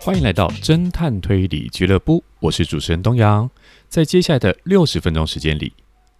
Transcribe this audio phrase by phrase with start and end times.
[0.00, 3.50] 欢迎来到侦探推理俱乐部，我是主持人东阳。
[3.88, 5.72] 在接下来的六十分钟时间里，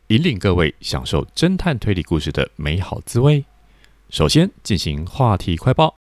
[0.09, 3.45] 引领各位享受侦探推理故事的美好滋味。
[4.11, 5.97] 首先进行话题快报。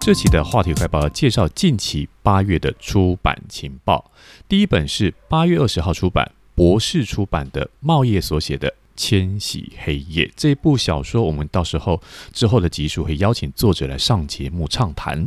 [0.00, 4.10] 这期的话题快报介绍近期八月的出版情报。
[4.48, 8.74] 第一本是八月二十号出版，博士出版的茂业所写的。
[8.96, 12.02] 千禧黑夜这部小说，我们到时候
[12.34, 15.26] 之后的集数会邀请作者来上节目畅谈。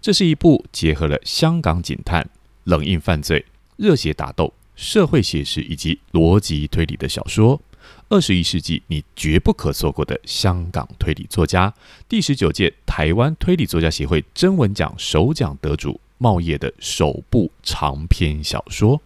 [0.00, 2.28] 这是一部结合了香港警探、
[2.64, 3.44] 冷硬犯罪、
[3.76, 7.60] 热血打斗、社会写实以及逻辑推理的小说。
[8.10, 11.72] 二十一世纪你绝不可错过的香港推理作家，
[12.08, 19.00] 第十九届台湾推理作家协会征文奖首奖得主茂业的首部长篇小说。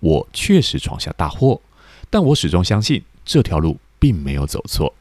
[0.00, 1.60] 我确实闯下大祸。
[2.08, 4.94] 但我始终相信这条路并没有走错。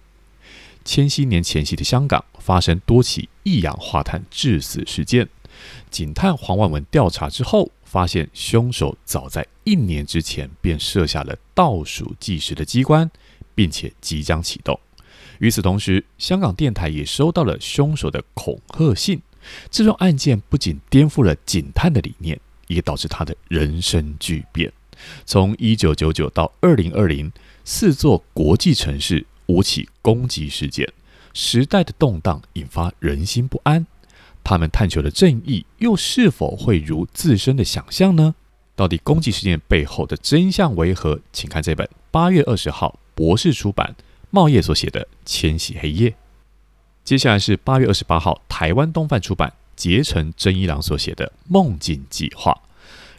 [0.84, 5.30] 千禧年前夕的香港发生多起一氧化碳致死事件，
[5.90, 13.10] 警探黄万文调查之后，发现凶手早在一年之前便设下了倒数计时的机关，
[13.56, 14.78] 并且即将启动。
[15.40, 19.22] 与此同时，香港电台也收到了凶手的恐吓信。
[19.72, 24.72] 这桩案件不仅颠覆了警探的理念，也导致他的人生巨变。
[25.26, 27.32] 从一九九九到二零二零，
[27.64, 30.92] 四座国际城市五起攻击事件，
[31.34, 33.86] 时代的动荡引发人心不安。
[34.48, 38.34] 他们探求的正义又是否会如自身的想象呢？
[38.78, 41.20] 到底攻击事件背后的真相为何？
[41.34, 43.94] 请看这本八月二十号博士出版
[44.30, 46.12] 茂业所写的《千禧黑夜》。
[47.04, 52.54] 接下来是八月二十八号台湾东贩出版结城真一郎所写的《梦境计划》。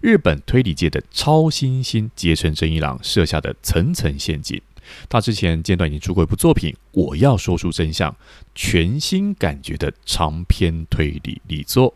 [0.00, 4.62] 日本推理界的超新星结城真一郎设下的层层陷阱。
[5.08, 8.10] 他之前间断已经出过一部作品《我要说出真相》，
[8.54, 11.94] 全新感觉的长篇推理力作，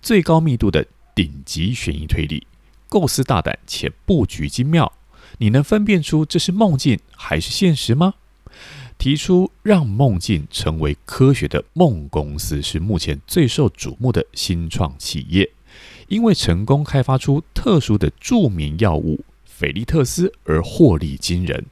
[0.00, 2.46] 最高密度的顶级悬疑推理，
[2.88, 4.92] 构思大胆且布局精妙。
[5.38, 8.14] 你能分辨出这是梦境还是现实吗？
[8.98, 15.50] 提出让梦境成为科学的梦公司是目前最受瞩目的新创企业。
[16.08, 21.66] 因为成功开发出特殊的助眠药物斐利特斯而获利惊人，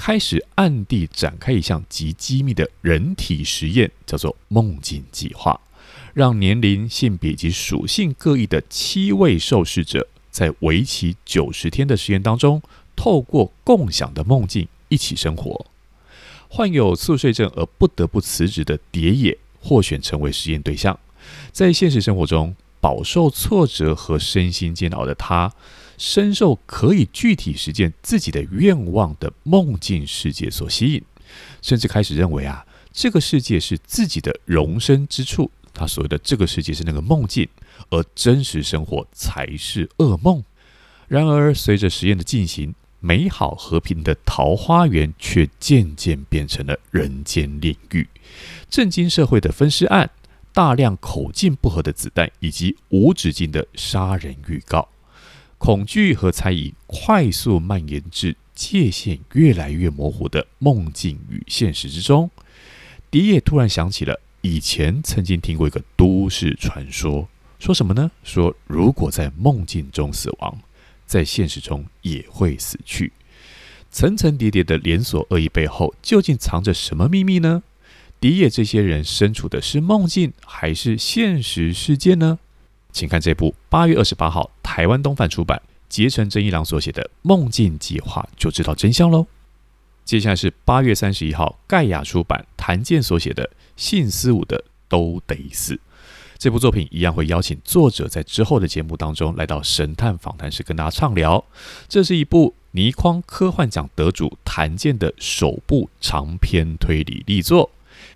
[0.00, 5.60] 开始暗地展开一项极机密的人体实验，叫做“梦境计划”，
[6.14, 12.62] 让年龄、性别及属性各异的七位受试者，在为期九十天的实验当中，
[12.94, 15.66] 透过共享的梦境一起生活。
[16.48, 20.98] 患有猝睡症而不得不辞职的蝶野获选成为实验对象，
[21.50, 22.54] 在现实生活中。
[22.80, 25.52] 饱受挫折和身心煎熬的他，
[25.98, 31.02] 深受可以具体实现自己的愿望的梦境世界所吸引，
[31.60, 35.50] 甚至开始认为啊，这个世界是自己的容身之处。
[35.74, 37.48] 他所谓的这个世界是那个梦境，
[37.90, 40.42] 而真实生活才是噩梦。
[41.06, 48.08] 然而，随着实验的进行，美好和平的桃花源却渐渐变成了人间炼狱，
[48.70, 50.10] 震惊社会的分尸案。
[50.52, 54.88] 大量口径不合的子弹，以及无止境的杀人预告，
[55.58, 62.30] 恐惧和猜疑快速蔓延至界限越来越模糊的梦境与现实之中。
[63.10, 68.10] 迪野突然想起了以前曾经听过一个都市传说，说什么呢？
[68.22, 70.58] 说如果在梦境中死亡，
[71.06, 73.12] 在现实中也会死去。
[73.90, 77.62] 层层叠叠的连锁恶意背后，究竟藏着什么秘密呢？
[78.20, 82.38] 迪野这些人身处的是梦境还是现实世界呢？
[82.92, 89.26] 请看这部八月二十八号台湾东贩出版结城真一郎所写的《梦境计划》，就知道真相喽。
[90.04, 93.44] 接下来是八月三十一号盖亚出版谭健所写的
[93.76, 95.74] 《信思武的都得死》
[96.38, 101.44] 这部作品，一样会邀请作者在之后的节目当中来到神探访谈室跟大家畅聊。
[101.88, 107.70] 这是一部倪匡科幻奖得主谭健的首部长篇推理力作。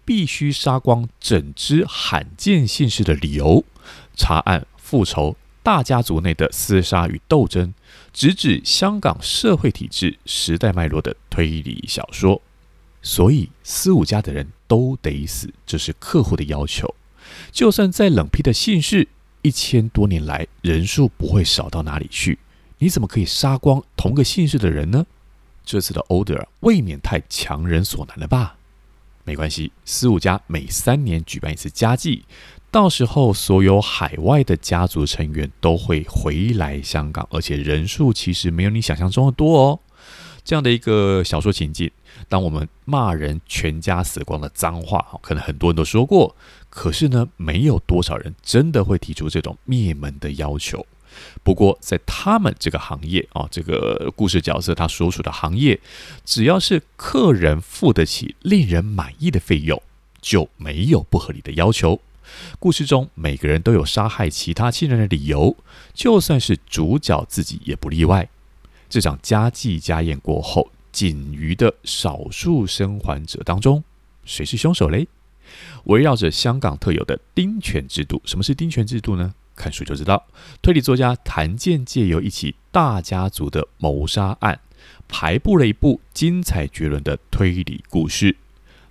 [0.04, 3.64] 必须杀光整支罕见姓氏的理由，
[4.14, 7.72] 查案、复仇、大家族内的厮杀与斗争，
[8.12, 12.40] 直指香港社会体制、时代脉络的推理小说。
[13.00, 16.94] 所以，思武家的人都得死，这是客户的要求。
[17.50, 19.08] 就算再冷僻的姓氏，
[19.42, 22.38] 一千多年来人数不会少到哪里去。
[22.78, 25.06] 你怎么可以杀光同个姓氏的人呢？
[25.64, 28.56] 这次的 order 未免太强人所难了吧？
[29.24, 32.24] 没关系，司务家每三年举办一次家祭，
[32.72, 39.78] 到时候所有海外的家族成员都会回来香港，而且人数其实没有你想象中的多哦。
[40.42, 41.90] 这样的一个小说情境，
[42.30, 46.34] 当我们骂人全家死光的脏话，可能很多人都说过，
[46.70, 50.86] 可是呢，没有多少人真的会提出这种灭门的要求。
[51.42, 55.78] 不过，在他们这个行业啊，这个故事角色他所属的行业，
[56.24, 59.80] 只要是客人付得起令人满意的费用，
[60.22, 62.00] 就没有不合理的要求。
[62.58, 65.56] 故事中每个人都有杀害其他亲人的理由，
[65.94, 68.28] 就算是主角自己也不例外。
[68.88, 73.82] 这场家祭家宴过后，仅余的少数生还者当中，
[74.24, 75.08] 谁是凶手嘞？
[75.84, 79.34] 围绕着香港特有的丁权制度，什么是丁权制度呢？
[79.54, 80.26] 看书就知道，
[80.62, 84.60] 推理作家谭健借由一起大家族的谋杀案，
[85.08, 88.36] 排布了一部精彩绝伦的推理故事。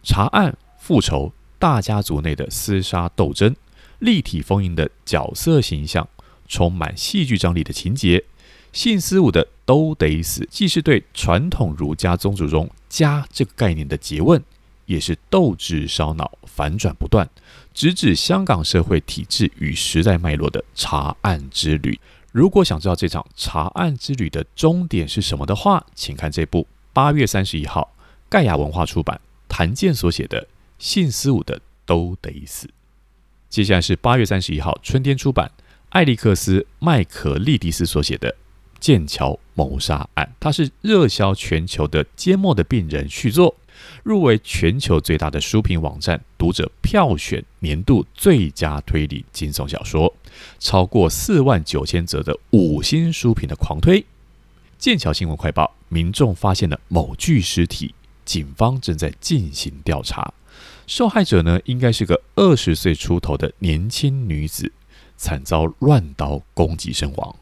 [0.03, 3.55] 查案、复仇、大家族内的厮杀斗争，
[3.99, 6.09] 立体丰盈的角色形象，
[6.47, 8.23] 充满戏剧张力的情节。
[8.73, 14.43] 姓司务的都得死，既是对传统儒家宗主中“家”这个概念的诘问。
[14.87, 17.29] 也是斗智烧脑、反转不断，
[17.75, 21.97] 直指香港社会体制与时代脉络的查案之旅。
[22.31, 27.93] 如果想知道这场查案之旅的终点是什么的话，请看这部八月三十一号
[28.27, 30.41] 盖亚文化出版谭健所写的
[30.81, 32.65] 《姓司务的都得死》。
[33.49, 35.51] 接下来是八月三十一号春天出版
[35.89, 38.31] 艾利克斯麦可利迪斯所写的
[38.79, 43.55] 《剑桥谋杀案》，它是热销全球的缄默的病人续作。
[44.03, 50.11] 入围全球最大的书评网站读者票选年度最佳推理惊悚小说，
[50.59, 54.03] 超过四万九千则的五星书评的狂推。
[54.79, 57.93] 剑桥新闻快报：民众发现了某具尸体，
[58.25, 60.33] 警方正在进行调查。
[60.87, 64.71] 受害者呢，应该是个二十岁出头的年轻女子，
[65.15, 67.35] 惨遭乱刀攻击身亡。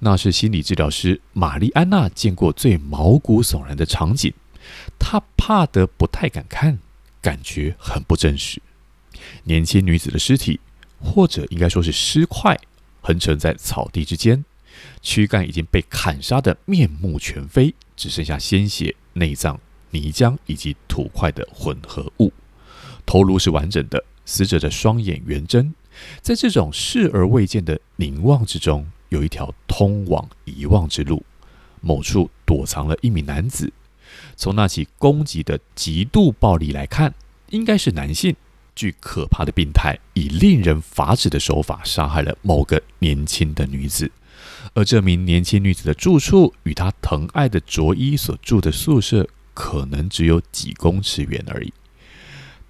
[0.00, 4.32] 那是心理治疗师玛丽安娜见过最毛骨悚然的场景。
[4.98, 6.78] 她怕得不太敢看，
[7.20, 8.60] 感觉很不真实。
[9.44, 10.60] 年轻女子的尸体，
[11.00, 12.58] 或者应该说是尸块，
[13.00, 14.44] 横陈在草地之间，
[15.02, 19.58] 躯干已经被砍杀得面目全非，只剩下鲜血、内脏、
[19.90, 22.32] 泥浆以及土块的混合物。
[23.06, 25.74] 头颅是完整的，死者的双眼圆睁。
[26.20, 31.24] 在这种视而未见的凝望之中，有一条通往遗忘之路，
[31.80, 33.72] 某处躲藏了一名男子。
[34.36, 37.14] 从那起攻击的极度暴力来看，
[37.50, 38.34] 应该是男性，
[38.74, 44.10] 具可怕的病态，以令人发指的手法杀害了某个年轻的女子。
[44.72, 51.72] 而这名年轻女子的住处与她疼爱的卓一所住的宿舍，可能只有几公尺远而已。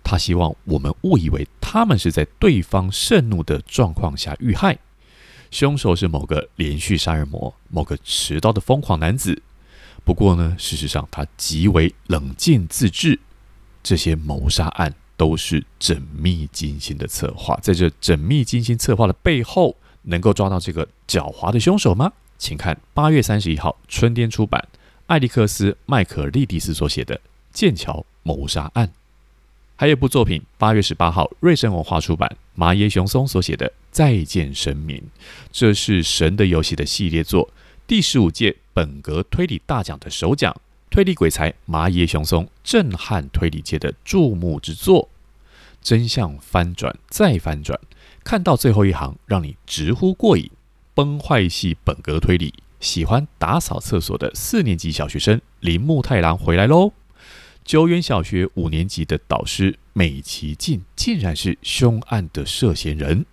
[0.04, 4.78] 他希望我们误以为他们是在对方盛怒的状况下遇害。
[5.50, 9.42] 凶手是某个连续杀人魔，某个持刀的疯狂男子。
[10.04, 13.18] 不过呢，事实上他极为冷静自制，
[13.82, 17.58] 这些谋杀案都是缜密精心的策划。
[17.62, 22.12] 在这缜密精心策划的背后，能够抓到这个狡猾的凶手吗？
[22.36, 24.68] 请看八月三十一号春天出版
[25.06, 27.16] 艾利克斯麦可利迪斯所写的
[27.52, 28.88] 《剑桥谋杀案》。
[29.76, 34.98] 还有部作品，八月十八号瑞声文化出版麻耶雄松所写的《再见神明》，
[35.50, 37.50] 这是《神的游戏》的系列作。
[37.84, 40.54] 第十五届本格推理大奖的首奖，
[40.90, 45.08] 推理鬼才麻耶雄松震撼推理界的注目之作，
[45.82, 47.78] 真相翻转再翻转，
[48.22, 50.48] 看到最后一行让你直呼过瘾。
[50.94, 56.92] 崩坏系本格推理，喜欢打扫厕所的四年级小学生铃木太郎回来喽！
[57.64, 63.24] 九远小学五年级的导师美崎进竟然是凶案的涉嫌人。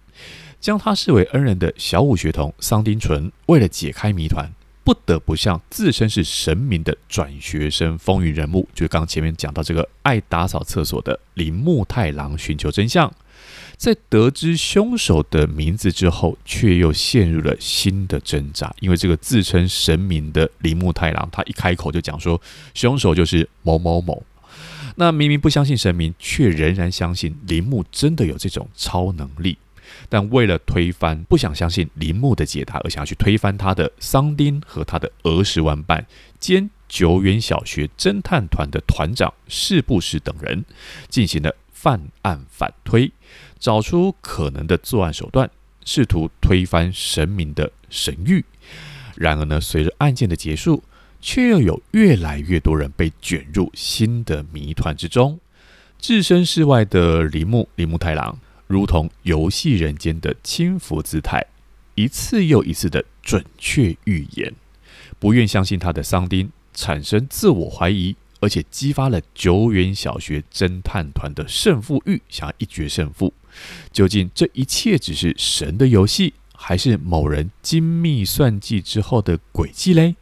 [0.61, 13.11] 将他视为恩人的小五学童桑丁纯，为了解开谜团，不得不向自身是神明的转学生风云人物，就刚前面讲到这个爱打扫厕所的铃木太郎寻求真相。
[13.81, 22.39] 在得知凶手的名字之后，却又陷入了新的挣扎，因为这个自称神明的铃木太郎，他一开口就讲说
[22.75, 24.21] 凶手就是某某某。
[24.97, 29.57] 那明明不相信神明，却仍然相信铃木真的有这种超能力。
[30.07, 36.05] 但为了推翻，不想相信铃木的解答，而想要去推翻他的桑丁和他的儿时玩伴
[36.39, 40.65] 兼久远小学侦探团的团长是不是等人，
[41.09, 43.11] 进行了犯案反推，
[43.61, 45.49] 找出可能的作案手段，
[45.85, 48.43] 试图推翻神明的神谕。
[49.15, 50.83] 然而呢，随着案件的结束，
[51.21, 55.39] 却又有越来越多人被卷入新的谜团之中。
[55.99, 61.45] 置身事外的铃木铃木太郎，如同游戏人间的轻浮姿态，
[61.93, 64.51] 一次又一次的准确预言，
[65.19, 73.33] 不愿相信他的桑丁产生自我怀疑，而且激发了久远小学侦探团的胜负欲，想要一决胜负。
[73.93, 80.15] 究竟这一切只是神的游戏，还是某人精密算计之后的诡计嘞？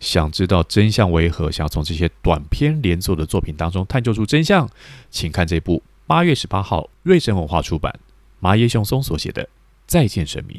[0.00, 1.50] 想知道真相为何？
[1.50, 4.68] 想要从这些短篇连作的作品当中探究出真相，
[5.10, 8.00] 请看这部八月十八号瑞声文化出版
[8.40, 9.44] 麻耶雄松所写的
[9.86, 10.56] 《再见神明》。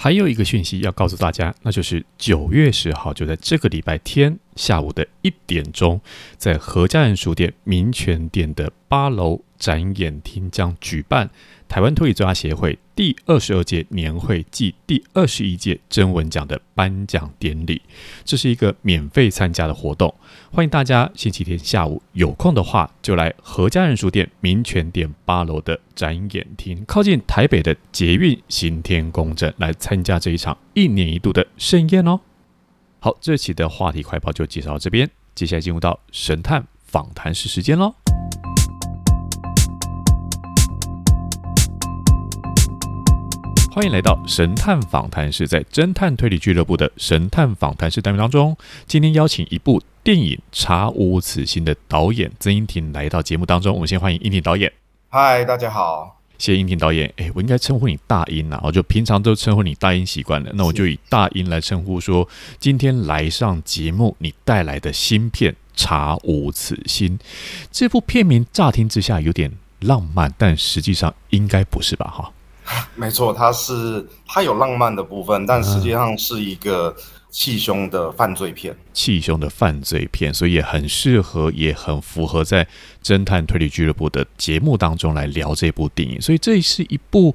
[0.00, 6.00] 还有一个讯息要告诉大家，那就是九月十号，就在这个礼拜天下午的一点钟，
[6.36, 11.30] 在何家人书店民权店的八楼展演厅将举办
[11.68, 17.80] 台湾推理作家协会第二十二届年会暨第二十一届征文奖的颁奖典礼。
[18.24, 20.12] 这是一个免费参加的活动，
[20.50, 32.20] 欢迎大家星期天下午有空的话，就来何家人书店民权店八楼的展演厅，靠近台北的捷运行天宫站来参加这一场一年一度的盛宴哦。
[33.00, 37.94] 好，这期的话题快报就介绍到这边，接下来进入到神探访谈室时间喽。
[43.70, 48.56] 欢迎来到神探访谈室，在侦探推理俱乐部的神探访谈室单元当中，
[48.88, 53.72] 今天邀请一部电影《查无此心》的导演曾荫庭来到节目当中。
[53.74, 54.72] 我们先欢迎英庭导演。
[55.08, 57.12] 嗨，大家好，谢谢英庭导演。
[57.16, 62.26] 哎，我应该称呼你大英啊，我就平常都称呼你大英习惯了，那我就以大英来称呼说，
[62.58, 67.18] 今天来上节目，你带来的新片《查无此心》
[67.70, 72.06] 这部片名乍听之下有点浪漫，但实际上应该不是吧？
[72.06, 72.32] 哈。
[72.94, 76.94] 没错，它是它有浪漫的部分，但实际上是一个
[77.30, 78.76] 气胸的犯罪片。
[78.92, 82.66] 气胸的犯罪片，所以也很适合，也很符合在
[83.02, 86.20] 侦探推理俱乐部的节目当中来聊这部电影。
[86.20, 87.34] 所以这是一部，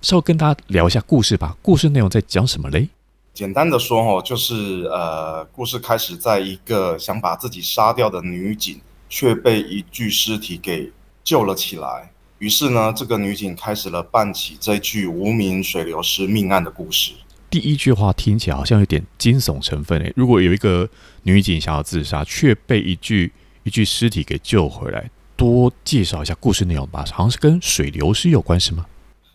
[0.00, 1.56] 稍微跟大家聊一下故事吧。
[1.60, 2.88] 故事内容在讲什么嘞？
[3.34, 10.92] 简单的说哦，就是呃，故事开始在一个想把自己杀掉的女警，却被一具尸体给
[11.24, 12.10] 救了起来。
[12.38, 17.12] 于是呢，这个女警开始了办起这具无名水流尸命案的故事。
[17.52, 20.10] 第一句话听起来好像有点惊悚成分诶。
[20.16, 20.88] 如果有一个
[21.24, 23.30] 女警想要自杀，却被一具
[23.64, 27.04] 一具尸体给救回来，多介绍一下故事内容吧。
[27.12, 28.86] 好像是跟水流尸有关系吗？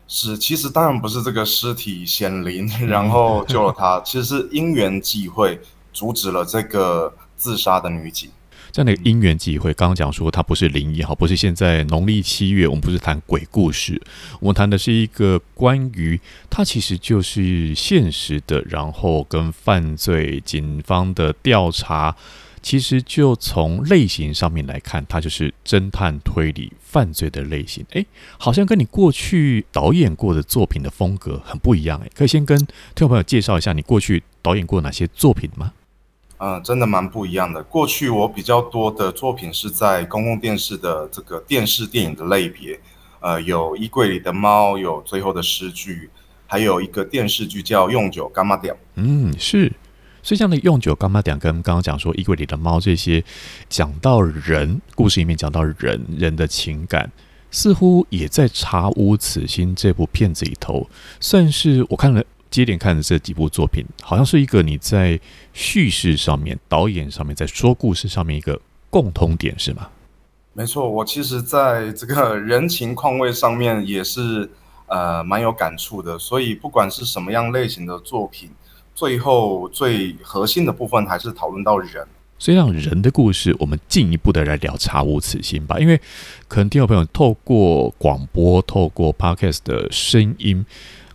[0.07, 5.59] 是，其实当然不是这个尸体显灵，然后救了她， 其实是因缘际会
[5.93, 8.31] 阻止了这个自杀的女警。
[8.77, 13.99] 在那个因缘际会，刚刚讲说它不是灵异哈，不是现在农历七月，我们不是谈鬼故事，
[14.39, 22.15] 我们谈的是一个关于它其实就是现实的，然后跟犯罪警方的调查，
[22.61, 27.83] 其实就从类型上面来看，它就是侦探推理犯罪的类型。
[27.93, 28.05] 诶，
[28.37, 35.73] 好像跟你过去导演过的作品的风格很不一样诶，可以先跟听众朋友介绍一下你过去导演过哪些作品吗？
[36.39, 37.63] 嗯，真的蛮不一样的。
[37.63, 42.79] 过去我比较多的作品是在公共电视的这个电视电影的类别，
[43.19, 46.09] 呃，有衣柜里的猫，有最后的诗句，
[46.45, 48.73] 还有一个电视剧叫《用九柑仔店》。
[48.95, 49.73] 嗯，是。
[50.21, 53.23] 所以这样的《用九柑仔店》跟刚刚讲说衣柜里的猫这些，
[53.67, 57.11] 讲到人故事里面讲到人人的情感，
[57.49, 60.87] 似乎也在《查无此心》这部片子里头，
[61.19, 62.23] 算是我看了。
[62.49, 65.19] 接连看的这几部作品，好像是一个你在
[65.53, 69.89] 叙事上面、导演上面，在说故事上面一个共通点，是吗？
[70.53, 74.49] 没错，我其实在这个人情况味上面也是
[74.87, 76.17] 呃蛮有感触的。
[76.17, 78.49] 所以不管是什么样类型的作品，
[78.95, 82.07] 最后最核心的部分还是讨论到人。
[82.39, 85.79] 所以让人的故事，我们进一步的来聊《查无此心》吧。
[85.79, 85.99] 因为
[86.47, 90.65] 可能听众朋友透过广播、透过 Podcast 的声音。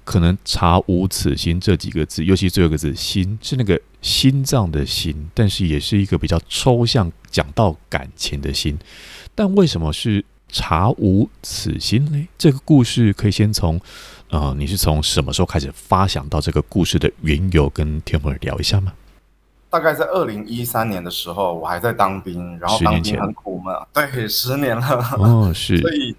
[0.04, 8.76] 可能查无此心这几个字，尤其最后一个字“心”，是那个心脏的心，但是也是一个比较抽象，讲到感情的心。
[9.34, 12.28] 但为什么是查无此心呢？
[12.36, 13.80] 这个故事可以先从，
[14.30, 18.92] 呃，你是从什么时候开始发想到这个故事的缘由，跟天父聊一下吗？
[19.70, 26.14] 大概在二零一三年的时候，我还在当兵，然后当兵很苦闷，对，十年了，哦，是， 所以。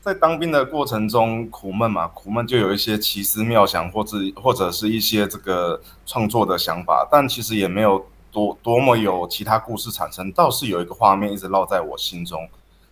[0.00, 12.48] 在当兵的过程中，苦闷嘛，苦闷就有一些奇思妙想，或者或者是一些这个创作的想法，但其实也没有多多么有其他故事产生，倒是有一个画面一直烙在我心中，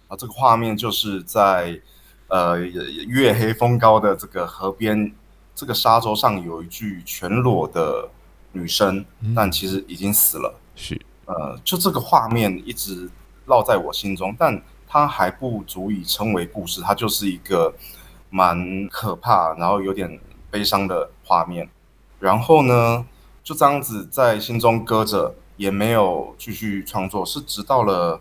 [0.08, 1.80] 啊，这个画面就是在
[2.26, 5.14] 呃月黑风高的这个河边，
[5.54, 8.10] 这个沙洲上有一具全裸的
[8.52, 13.08] 女生，但其实已经死了，是，呃，就这个画面一直
[13.46, 14.60] 烙在我心中，但。
[14.96, 17.74] 它还不足以称为故事，它就是一个
[18.30, 20.18] 蛮可怕，然后有点
[20.50, 21.68] 悲伤的画面。
[22.18, 23.04] 然后呢，
[23.44, 27.26] 就这样子在心中搁着，也没有继续创作。
[27.26, 28.18] 是直到了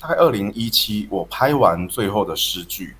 [0.00, 2.96] 大概二零一七，我拍完最后的诗句，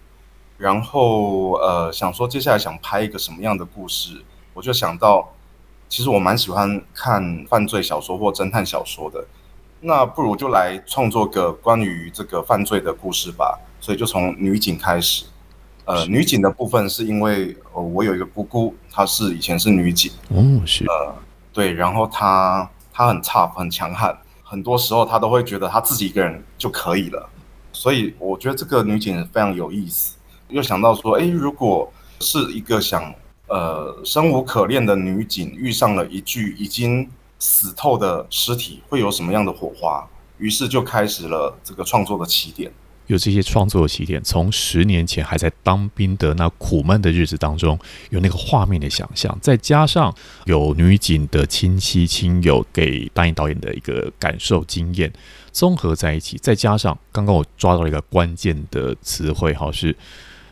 [0.58, 5.32] 然后呃想说接下来想拍一个什么样的故事，我就想到，
[5.88, 9.24] 其实我蛮喜欢看犯罪小说或侦探小说的。
[9.80, 13.58] 那不如就来创作个关于这个犯罪的故事吧。
[13.80, 15.24] 所以就从女警开始。
[15.84, 20.10] 呃，女警的部分是因为，呃，我有一个姑姑，她是以前是女警。
[20.30, 20.84] 哦，是。
[20.86, 21.14] 呃，
[21.52, 27.28] 对，然后她她很 tough，很强悍，很多时候她都会觉得她自己一个人就可以了。
[27.72, 30.16] 所以我觉得这个女警非常有意思。
[30.48, 33.14] 又想到说，诶，如果是一个想
[33.46, 40.06] 呃生无可恋的女警遇上了一具已经死透的尸体，会有什么样的火花？
[40.38, 42.70] 于是就开始了这个创作的起点。
[43.06, 47.78] 有这些创作的起点，从十年前还在当兵的那苦闷的日子当中，
[48.10, 50.12] 有那个画面的想象，再加上
[50.46, 55.12] 有女警的亲戚亲友给答应导演的一个感受经验，
[55.52, 59.96] 综合在一起，再加上刚刚我抓到了一个关键的词汇，哈，是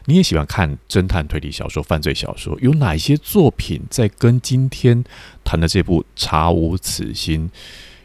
[0.06, 5.02] 你也喜欢看侦探推理小说、犯罪小说，有哪些作品在跟今天
[5.42, 7.48] 谈的这部《查无此心》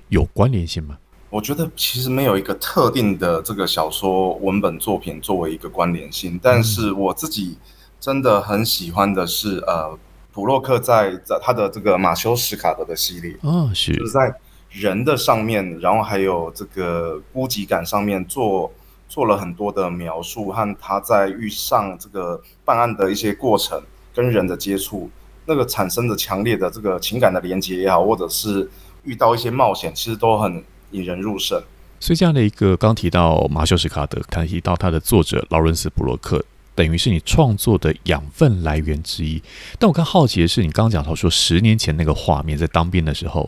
[0.08, 0.98] 有关联性吗？
[1.30, 7.58] 我觉得其实没有一个特定的这个小说文本作品作为一个关联性，但是我自己
[8.00, 9.96] 真的很喜欢的是，呃，
[10.32, 14.34] 普洛克在在他的这个马修史卡德的系列，哦，是，就是在
[14.72, 18.72] 人的上面，然后还有这个孤寂感上面做
[19.10, 23.82] 做了很多的描述，和他在遇上这个办案的一些过程
[24.16, 25.10] 跟人的接触，
[25.46, 28.70] 那个产生的强烈的这个情感的连接也好，或者是
[29.04, 30.64] 遇到一些冒险，其实都很。
[30.92, 31.62] 引人入胜，
[32.00, 39.40] 所以这样的一个刚提到马修·史卡德，他提到他的作者劳伦斯·布洛克，等于是你创作的养分来源之一。
[39.78, 43.48] 但我更好奇的是，你刚刚讲到说十年前那个画面，在当兵的时候，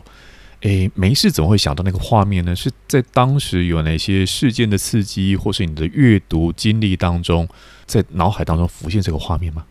[0.62, 2.54] 诶，没事怎么会想到那个画面呢？
[2.54, 7.48] 是在当时有哪些事件的刺激，或是你的阅读经历当中，
[7.84, 9.64] 在脑海当中浮现这个画面吗？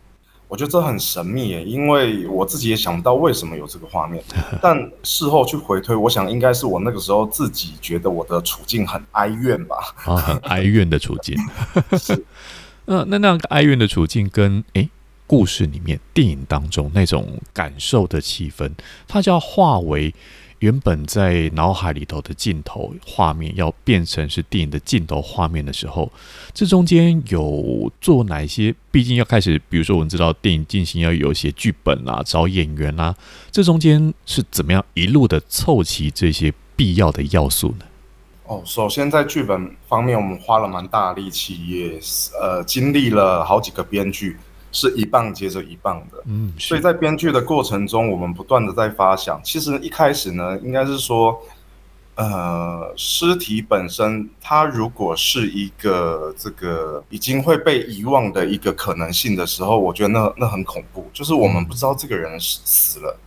[0.50, 4.22] 我觉得这很神秘耶，因为我自己也想不到为什么有这个画面。
[4.62, 9.78] 但事后去回推，我想应该是我那个时候自己觉得我的处境很哀怨吧。
[10.04, 11.38] 啊，很哀怨的处境。
[11.98, 12.22] 是。
[12.84, 14.90] 那那那个哀怨的处境跟诶
[15.26, 18.70] 故事里面电影当中那种感受的气氛，
[19.08, 20.14] 它就要化为。
[20.62, 26.12] 原本在脑海里头的镜头画面，要变成是电影的镜头画面的时候，
[26.54, 28.74] 这中间有做哪些？
[28.92, 33.16] 毕竟要开始，比如说我们知道电影进行要有写剧本、啊，找演员、啊，
[33.52, 37.86] 这中间是怎么样一路的凑齐这些必要的要素呢？
[38.46, 42.00] 哦，首先在剧本方面，我们花了蛮大力气，也
[42.40, 44.38] 呃经历了好几个编剧。
[44.72, 49.40] 是一棒接着一棒的，嗯，所以在编剧的过程中，我们不断的在发想。
[49.44, 51.42] 其实一开始呢，应该是说，
[52.16, 61.10] 呃，尸体本身，它如果是一个这个已经会被遗忘的一个可能性的时候，我觉得那那很恐怖。
[61.12, 63.20] 就是我们不知道这个人死死了，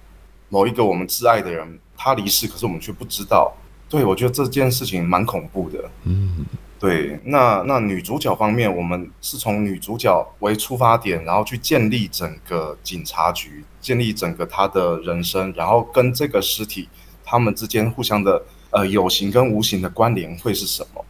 [0.49, 3.53] 某一个我们挚爱的人他离世，可是我们却不知道。
[3.89, 6.47] 对，我觉得这件事情蛮恐怖的，嗯。
[6.85, 16.87] 对，那那女主角方面，我们是从女主角为出发点，然后去建立整个警察局，建立整个她的人生，然后跟这个尸体
[17.25, 21.03] 他们之间互相的呃有形跟无形的关联会是什么？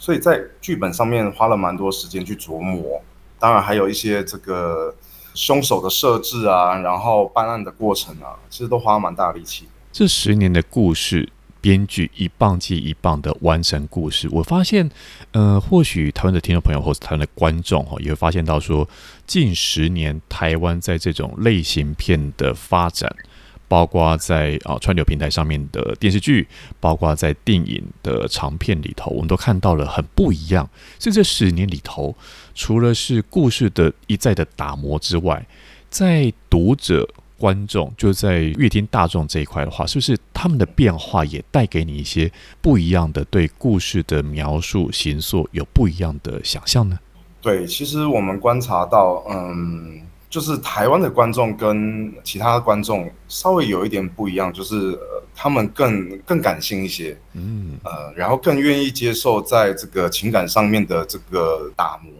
[0.00, 3.00] 所以在剧本上面花了蛮多时间去琢磨，
[3.38, 4.92] 当然还有一些这个
[5.34, 9.68] 凶手的设置啊，然后办案的过程啊，其实都花了蛮大力气。
[9.92, 11.28] 这十年的故事。
[11.60, 14.90] 编剧一棒接一棒的完成故事，我发现，
[15.32, 18.88] 呃，或许台湾的听众朋友或者台湾的观众哈，也会发现到说，
[19.26, 23.14] 近十年台湾在这种类型片的发展，
[23.68, 26.48] 包括在啊串流平台上面的电视剧，
[26.80, 30.68] 包括在电影的长片里头，我们都看到了很不一样。
[30.98, 32.16] 所以这十年里头，
[32.54, 35.46] 除了是故事的一再的打磨之外，
[35.90, 37.08] 在读者。
[37.40, 46.98] 观众就在乐听大众这一块的话，是不是他们的变化也带给你一些不一样的对故事的描述、形塑有不一样的想象呢？
[47.40, 62.12] 对，其实我们观察到，嗯，就是台湾的观众跟其他的观众稍微有一点不一样，就是、呃、他们更更感性一些，嗯，呃，然后更愿意接受在这个情感上面的这个打磨。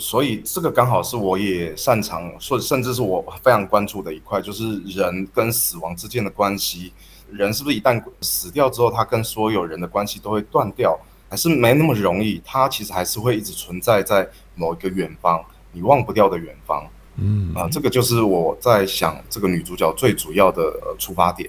[0.00, 6.92] 所以这个刚好是我也擅长，甚甚至是我非常关注的一块，就是人跟死亡之间的关系。
[7.30, 10.96] 人是不是一旦死掉之后，他跟所有人的关系都会断掉，
[11.28, 16.86] 还是没那么容易，它其实还是会一直存在在某一个远方，你忘不掉的远方。
[17.16, 21.48] 嗯啊、呃，这个就是我在想这个女主角最主要的、呃、出发点。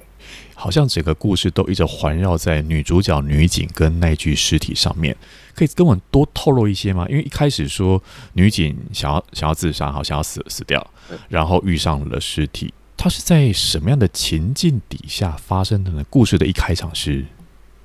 [0.53, 5.15] 好像整个故事都一直环绕在女主角女警跟那具尸体上面，
[5.55, 7.05] 可以跟我们多透露一些吗？
[7.09, 8.01] 因为一开始说
[8.33, 10.85] 女警想要想要自杀，好想要死死掉，
[11.29, 16.03] 然后遇上了尸体，她是在什么样的情境底下发生的呢？
[16.09, 17.25] 故事的一开场是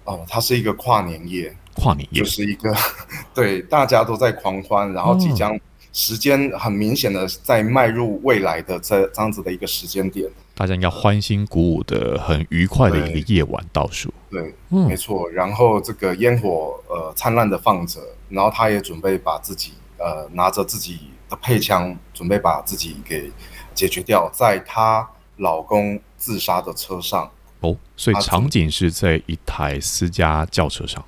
[0.04, 2.74] 哦，它是一个跨年夜，跨年夜就是一个
[3.32, 5.56] 对大家都在狂欢，然后即将
[5.92, 10.28] 时间很明显的在迈入未来的这这样子的一个时间点。
[10.60, 14.12] 大家应该欢欣鼓舞的、很愉快的一个夜晚倒数。
[14.28, 15.26] 对，嗯、没错。
[15.30, 20.98] 然后这个烟火呃灿烂的放着，然后她也准备把自己呃拿着自己
[21.30, 23.32] 的配枪，准备把自己给
[23.72, 27.30] 解决掉，在她老公自杀的车上。
[27.60, 31.02] 哦，所以场景是在一台私家轿车上。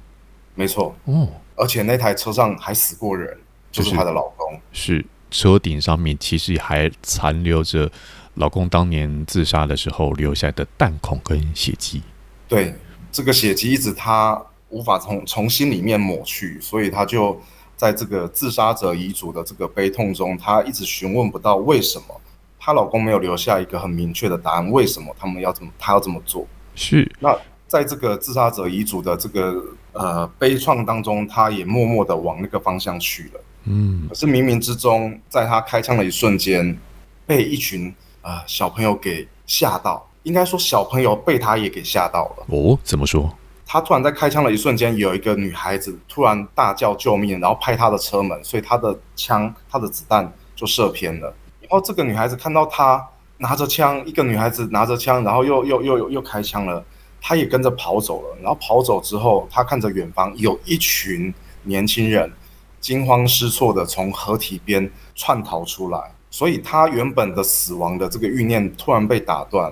[0.54, 0.96] 没错。
[1.04, 3.36] 哦，而且那台车上还死过人，
[3.70, 4.58] 就是她的老公。
[4.72, 7.92] 是车顶上面其实还残留着。
[8.34, 12.02] 老公当年自杀的时候留下的弹孔跟血迹，
[12.48, 12.74] 对，
[13.10, 17.38] 这个血迹一直他无法从从心里面抹去，所以他就
[17.76, 22.20] 在这个自杀者遗嘱的这个悲痛中，他一直询问不到为什么
[22.58, 26.46] 她老公没有留下一个很明确的答案，为什么他们要这么他要这么做？
[26.74, 27.06] 是。
[27.20, 27.36] 那
[27.68, 33.40] 在这个自杀者遗嘱的这个呃悲怆当中，他也默默的往那个方向去了。
[33.64, 36.78] 嗯，可是冥冥之中，在他开枪的一瞬间，
[37.26, 37.94] 被一群。
[38.22, 42.46] 啊、呃，小朋友给吓到，应该说小朋友被他也给吓到了。
[42.48, 43.30] 哦，怎么说？
[43.66, 51.34] 他突然在开枪的一瞬间，有一个女孩子突然大叫救命，然后拍他的车门，所以他的枪、他的子弹就射偏了。
[51.60, 53.02] 然后这个女孩子看到他
[53.38, 56.84] 拿着枪，一个女孩子拿着枪，然后又又又又又开枪了，
[57.20, 58.36] 他也跟着跑走了。
[58.42, 61.32] 然后跑走之后，他看着远方有一群
[61.62, 62.30] 年轻人
[62.78, 66.12] 惊慌失措的从河堤边窜逃出来。
[66.32, 69.70] 所以他原本的死亡的这个欲念突然被打断，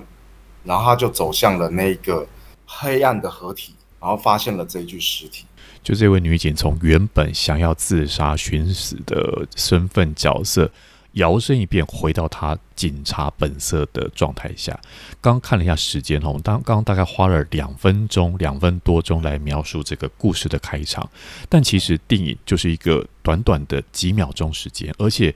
[0.63, 2.25] 然后他就走向了那个
[2.67, 5.45] 黑暗的合体，然后发现了这具尸体。
[5.81, 10.71] 就这位女警从原本想要自杀寻死的身份角色，
[11.13, 14.79] 摇身一变回到她警察本色的状态下。
[15.19, 21.09] 刚看了一下时间，我们刚刚大概花了两分钟、两分多钟来描述这个故事的开场，
[21.49, 25.33] 但其实电影就是一个短短的几秒钟时间，而且。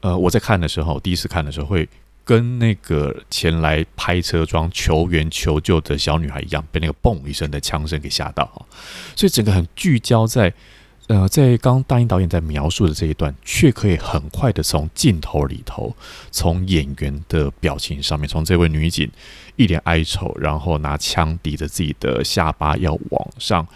[0.00, 1.88] 呃，我在看的时候，第一次看的时候，会
[2.24, 8.48] 跟那个前来拍车窗求援求救的小女孩一样，被那个嘣一声的枪声给吓到。
[9.16, 10.52] 所以整个很聚焦在，
[11.08, 15.96] 呃，在刚大英导演在描述的这一段，却可以很快的从镜头里头，
[16.30, 19.10] 从演员的表情上面，从这位女警
[19.56, 23.66] 一脸哀愁，然后拿枪抵着自己的下巴要往上，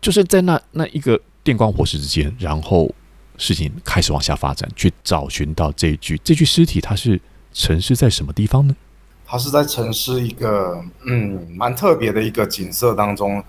[0.00, 2.94] 就是在那那一个电光火石之间，然后。
[3.38, 7.18] 事情开始往下发展，去找寻到这具这具尸体，它是
[7.54, 8.76] 沉尸在什么地方呢？
[9.24, 13.42] 它是在沉尸一个嗯蛮特别的一个景色当中。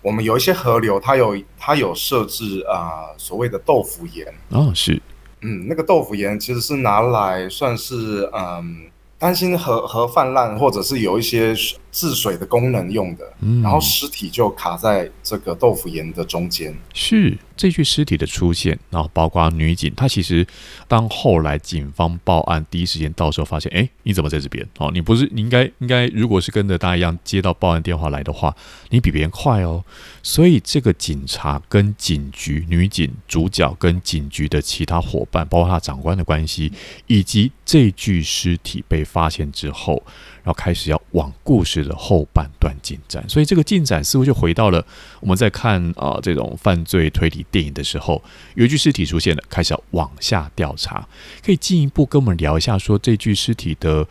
[0.00, 5.00] 我们有一些河流，它有它有设置啊、呃、所谓的豆腐岩哦，是
[5.42, 8.86] 嗯那个豆腐岩其实是拿来算是嗯。
[9.18, 11.54] 担心河河泛滥，或者是有一些
[11.92, 16.74] 治水的功能用的，嗯，然后尸体就卡在这个豆腐岩的中间。
[16.92, 20.44] 是这具尸体的出现，然后包括女警，她其实
[20.88, 24.66] 当后来警方报案第一时间到时候发现，哎，你怎么在这边？
[24.78, 28.56] 哦，你不是你应该应该，如果是跟着大家一样接到报案电话来的话，
[28.88, 29.84] 你比别人快哦。
[30.24, 36.72] 所以这个警察跟警局女警主角跟警局的其他伙伴，包括他长官的关系，
[37.06, 39.02] 以及这具尸体被。
[39.12, 40.02] 发现之后，
[40.44, 44.84] 然后开始要往故事的后半段进展，所以这个进展似乎就回到了
[45.20, 48.20] 我们在看啊、这种犯罪推理电影的时候，
[48.56, 51.06] 有一具尸体出现了，开始要往下调查，
[51.44, 54.04] 可以进一步跟我们聊一下，说这具尸体的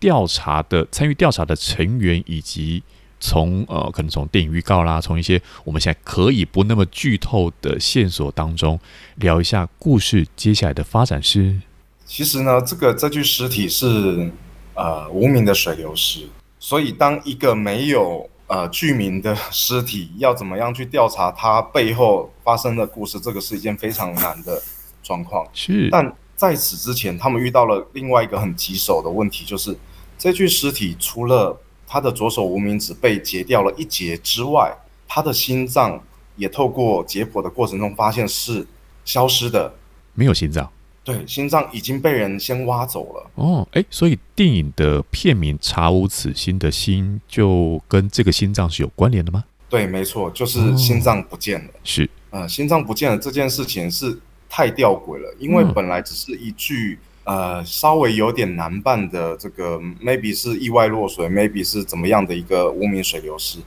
[0.00, 2.82] 调查的参与调查的成员，以及
[3.20, 8.80] 从呃可能从电影预告啦，从一些我们现在可以不那么剧透的线索当中
[9.16, 11.60] 聊一下故事接下来的发展是。
[12.04, 14.32] 其实呢，这个这具尸体是。
[14.76, 24.62] 呃，无名的水流尸，所以当一个没有呃具名的尸体，要怎么样去调查它背后发生的故事，这个是一件非常难的
[25.02, 25.46] 状况。
[25.54, 29.74] 是，但在此之前，他们遇到了另外一个很棘手的问题，就是
[30.18, 34.76] 这具尸体除了他的左手无名指被截掉了一截之外，
[35.08, 35.98] 他的心脏
[36.36, 38.66] 也透过解剖的过程中发现是
[39.06, 39.72] 消失的，
[40.12, 40.70] 没有心脏。
[41.06, 43.30] 对，心脏已经被人先挖走了。
[43.36, 49.44] 哦，哎，所以电影的片名“查无此心”的心，就跟这个心脏是有关联的吗？
[49.68, 51.68] 对，没错，就是心脏不见了。
[51.68, 63.60] 哦、是，呃，心脏不见了这件事情是太吊诡了，因为本来只是一具呃稍微有点难办的这个，maybe 是意外落水，maybe 是怎么样的一个无名水流失，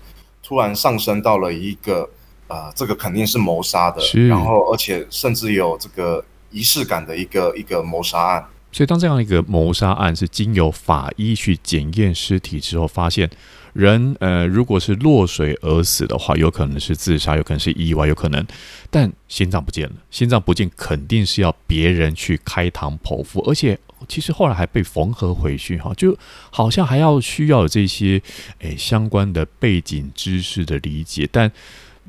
[0.43, 2.09] 突然上升到了一个
[2.47, 6.21] 呃，这个肯定是谋杀的，是然后而且甚至有这个
[6.51, 8.45] 仪式感的一个一个谋杀案。
[8.71, 13.29] 所以当这样一个谋杀案是经由法医去检验尸体之后，发现。
[13.73, 18.45] 人呃，如果是落水而死的话，有可能是自杀，有可能是意外，有可能，
[18.89, 26.17] 但心脏不见了，心脏不见肯定是要别人去开膛剖腹，而且其实后来还被缝合回去哈，就
[26.49, 28.19] 好像还要需要这些
[28.57, 31.49] 诶相关的背景知识的理解，但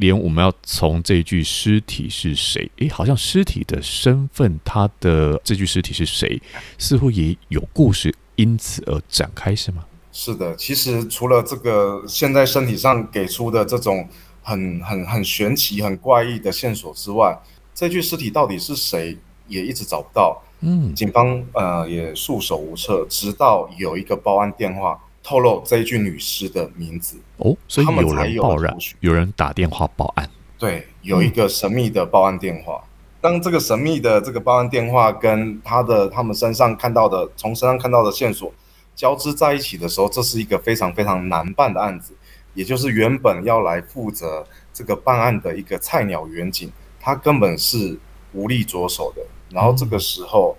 [0.00, 6.40] 连我们要从这具尸体是谁，诶，好像尸体的身份，他的这具尸体是谁，
[6.78, 9.84] 似乎也有故事因此而展开，是吗？
[10.10, 14.08] 是的，其实除了这个现在身体上给出的这种
[14.42, 17.38] 很很很玄奇、很怪异的线索之外，
[17.74, 19.16] 这具尸体到底是谁
[19.48, 20.42] 也一直找不到。
[20.60, 27.16] 嗯，警方呃也束手无策，直到有一个报案电话透露这一具女尸的名字。
[27.38, 30.28] 哦，所以有人报案，有人打电话报案。
[30.59, 32.83] 对，有一个神秘的报案电话。
[32.85, 32.88] 嗯，
[33.20, 38.52] 当这个神秘的这个报案电话跟他的他们身上看到的，从身上看到的线索。
[38.96, 42.12] 交织在一起的时候，这是一个非常非常难办的案子，
[42.52, 47.98] 也就是原本要来负责这个办案的一个菜鸟员警，他根本是
[48.35, 49.22] 无力着手的。
[49.48, 50.54] 然后这个时候，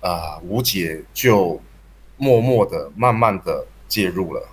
[0.00, 1.60] 啊、呃，吴姐就
[2.16, 4.48] 默默的、慢慢的介入了。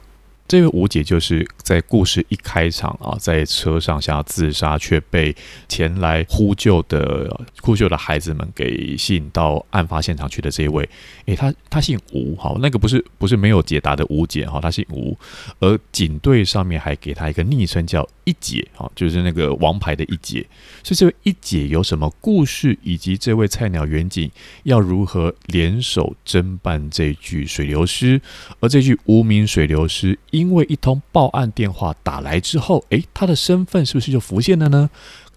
[0.45, 5.33] 这位吴姐就是在故事一开场啊，在车上想要自杀，却被
[5.69, 10.87] 前来呼救的呼救的孩子们给吸引到案发现场去的这一位。
[11.25, 15.17] 诶，他他姓吴，好，那个不是不是没有解答的吴姐哈，他姓吴。
[15.59, 20.45] 而警队上面还给他一个昵称叫一姐，哈，就是那个王牌的一姐。
[20.83, 24.29] 所以这位一姐有什么故事，以及这位菜鸟员警
[24.63, 28.21] 要如何联手侦办这具水流尸，
[28.59, 34.89] 而这具无名水流尸因为一通报案电话打来之后，诶，他的身份是不是就浮现了呢？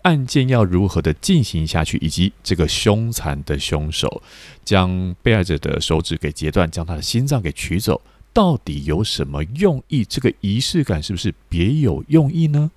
[0.03, 4.22] 案件要如何的进行下去，以及这个凶残的凶手
[4.64, 8.01] 将被害者的手指给截断，将他的心脏给取走，
[8.37, 10.05] 到底有什么用意？
[10.05, 12.70] 这个仪式感是不是别有用意呢？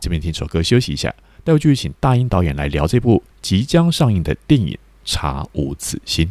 [0.00, 4.68] 这边听首歌休息一下，待会继续请大英导演来聊这部即将上映的电影
[5.04, 6.26] 《查无此心》。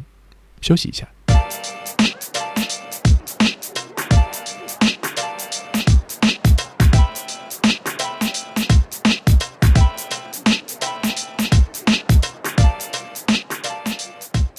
[0.62, 1.08] 休息一下。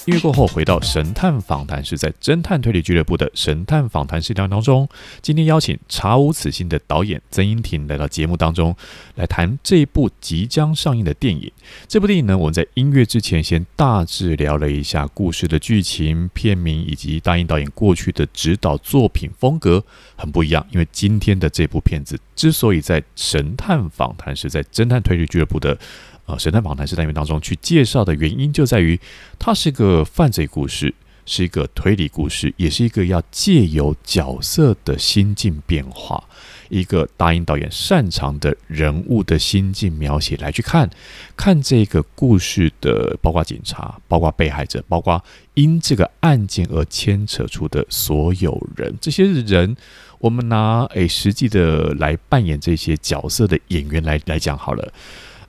[0.05, 4.89] 音乐过后，回到神探访谈室，在侦探推理俱乐部的神探访谈室当中，
[5.21, 8.75] 今天邀请《查无此心》的导演曾英庭来到节目当中，
[9.15, 11.49] 来谈这一部即将上映的电影。
[11.87, 19.81] 这部电影呢，我们在音乐之前先大致聊了一下故事的剧情、片名以及大英导演过去的指导作品风格
[20.17, 20.67] 很不一样。
[20.71, 25.77] 因为今天的这部片子之所以在神探访谈室，在侦探推理俱乐部的。
[26.25, 28.99] 呃，神探访谈室单元当中去介绍的原因，就在于
[29.37, 30.93] 它是一个犯罪故事，
[31.25, 36.23] 是一个推理故事，也是一个要借由角色的心境变化，
[36.69, 40.89] 一个大英导演擅长的人物的心境描写来去看，
[41.35, 45.21] 看这个故事的，包括警察，包括被害者，包括
[45.55, 49.75] 因这个案件而牵扯出的所有人，这些人，
[50.19, 54.93] 我们拿诶实际的来扮演这些角色的演员来来讲好了。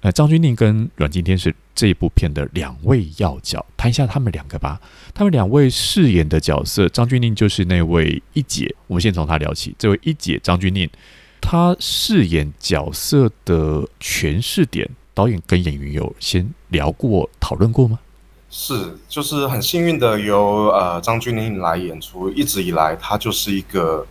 [0.05, 4.79] 呃，张钧甯跟阮经天是这一部片的两位要角，谈一下他们两个吧。
[5.15, 9.75] 他们两位饰演的角色，张钧甯就是那位一姐，我们先从她聊起。
[9.79, 10.91] 这位一姐张钧甯，
[11.41, 17.99] 她饰演角色的诠释点，导演跟演员有先聊过、讨论过吗？
[18.51, 24.07] 是，就是很幸运的由呃张钧甯来演出，一直以来她就是一个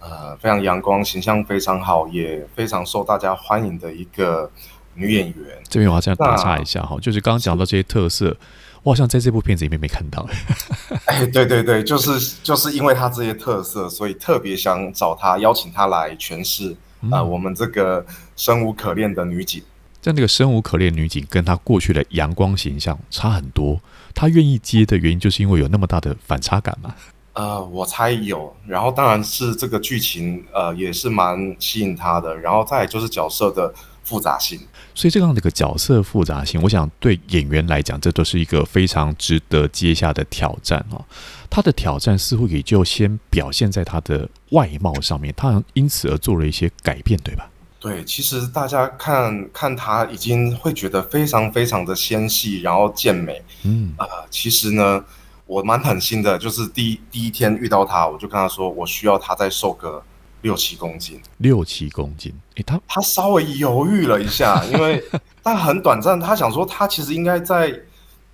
[0.00, 4.50] 呃非常阳光、形象非常好，也非常受大家欢迎的一个。
[4.94, 5.34] 女演员
[5.68, 8.36] 这边我要这样打岔一下哈，就是刚刚讲到这些特色，
[8.82, 10.26] 我好像在这部片子里面没看到。
[11.06, 18.04] 哎，对对对，就是就是因为他这些特色，所以特别想找他，邀请他来诠释啊、嗯呃，我们这个
[18.36, 19.62] 生无可恋的女警。
[20.00, 23.80] 在那个生无可恋女警跟她过去的阳光形象差很多，
[24.14, 26.94] 她愿意接的原因就是因为有那么大的反差感嘛？
[27.32, 33.74] 呃，我猜有，然后当然是这个剧情呃也是蛮吸引她的，然后再就是角色的。
[34.04, 34.60] 复杂性，
[34.94, 41.04] 所以这样的一个角色复杂性，我想对演员来讲，这都是一个非常值得接下的挑战哦。
[41.50, 47.48] 他的挑战似乎也就先表现在他的外貌上面，他因此而做了一些改变，对吧？
[47.80, 53.42] 对，其实大家看看他已经会觉得非常非常的纤细，然后健美。
[53.62, 55.04] 嗯啊、呃，其实呢，
[55.46, 60.02] 我蛮狠心的，就是第一第一天遇到他，我就跟他说，我需要他再瘦个
[60.44, 61.20] 六七公斤。
[61.38, 65.02] 六七公斤，诶，他他稍微犹豫了一下， 因为
[65.42, 67.70] 但很短暂，他想说他其实应该在，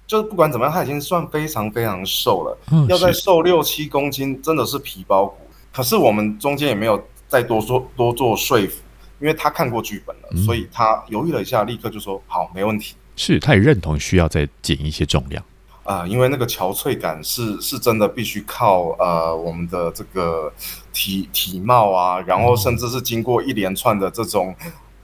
[0.06, 5.36] 就是不管怎么样，他已经算非常非常瘦了，嗯、要再瘦六七公斤真的是皮包骨。
[5.72, 8.82] 可是我们中间也没有再多说多做说服。
[9.20, 15.44] 因为他看过剧本了，嗯、所以他犹豫了一下，立刻就说：“好，没问题。”是，他也认同需要再减一些重量
[15.84, 20.52] 啊、呃，因为那个憔悴感是是真的，必须靠呃我们的这个
[20.92, 24.54] 体体貌啊，然后甚至是经过一连串的这种。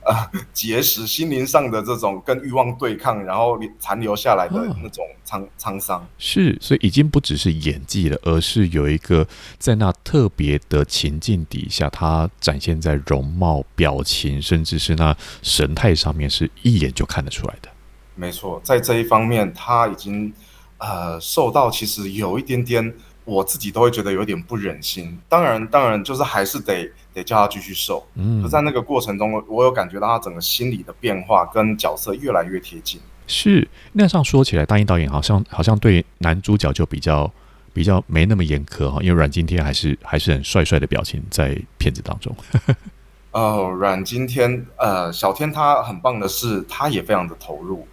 [0.07, 9.27] 啊，节食，心灵上的这种跟欲望对抗，然后残留下来的那种沧沧桑，是，所以已经不只是演技了，而是有一个
[9.59, 15.13] 在那特别的情境底下，他展现在容貌、表情，甚至是那
[15.43, 17.69] 神态上面，是一眼就看得出来的。
[18.15, 20.33] 没错，在这一方面，他已经
[20.79, 22.95] 呃受到其实有一点点。
[23.27, 28.07] 我自己都会觉得有点不忍心，当然，当然就是还是得得叫他继续瘦。
[28.15, 33.01] 嗯，就在那个过程中，我有感觉到他整个心理的变化跟角色越来越贴近。
[33.27, 37.29] 是，那这样说起来，大英导演好像好像对男主角就比较
[37.73, 42.33] 比较没那么严苛哈，因为阮经天还是还是很帅帅的表情在片子当中。
[43.33, 47.89] 哦，阮经天，呃，小天他很棒的是，他也非常的投入。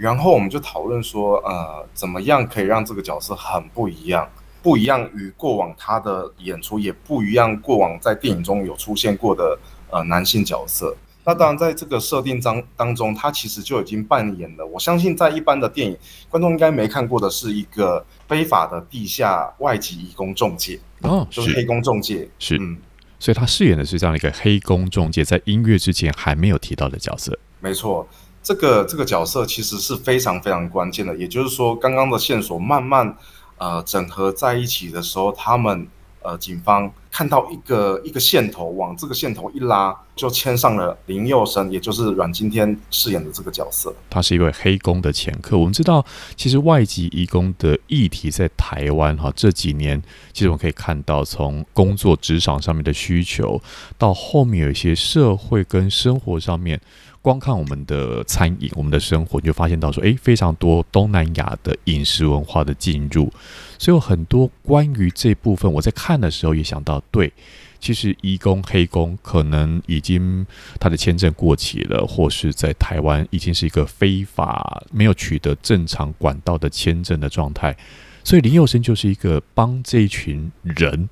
[0.00, 4.26] 然后我们就讨论说，呃，怎么样可以让这个角色很不一样。
[4.62, 9.58] 不一样于过往他的演出，也不一样过往在电影中有出现过的
[9.90, 10.94] 呃男性角色。
[11.24, 14.66] 那当然，在这个设定当当中，他其实就已经扮演了。
[14.66, 15.96] 我相信在一般的电影
[16.28, 22.76] 观众应该没看过的是一个非法的地下外籍移工中介哦，就是黑工中介是，嗯，
[23.18, 27.38] 所以他饰演的是这样一个黑工中介，在音乐之前还没有提到的角色。
[27.60, 28.06] 没错，
[28.42, 31.16] 这个这个角色其实是非常非常关键的。
[31.16, 33.16] 也就是说，刚刚的线索慢慢。
[33.62, 35.86] 呃，整合在一起的时候，他们
[36.22, 43.94] 呃，警方看到一个一个线头，往这个线头一拉，就牵上了林佑生，也就是阮经天饰演的这个角色。
[44.08, 45.58] 他是一位黑工的前客。
[45.58, 46.02] 我们知道，
[46.36, 53.60] 其实外籍移工的议题在台湾哈，这几年其实我们可以看到，从工作职场上面的需求，
[53.98, 56.80] 到后面有一些社会跟生活上面。
[57.22, 63.30] 光看我们的餐饮，我们的生活，你就发现到说，诶，非常多东南亚的饮食文化的进入，
[63.78, 67.30] 所以有很多关于这部分，我在看的时候也想到，对，
[67.78, 70.46] 其实移工、黑工可能已经
[70.78, 77.76] 他的签证过期了，或是在台湾已经是一个非法没有取得正常管道的签证的状态，
[78.24, 81.08] 所以林佑生就是一个帮这一群人。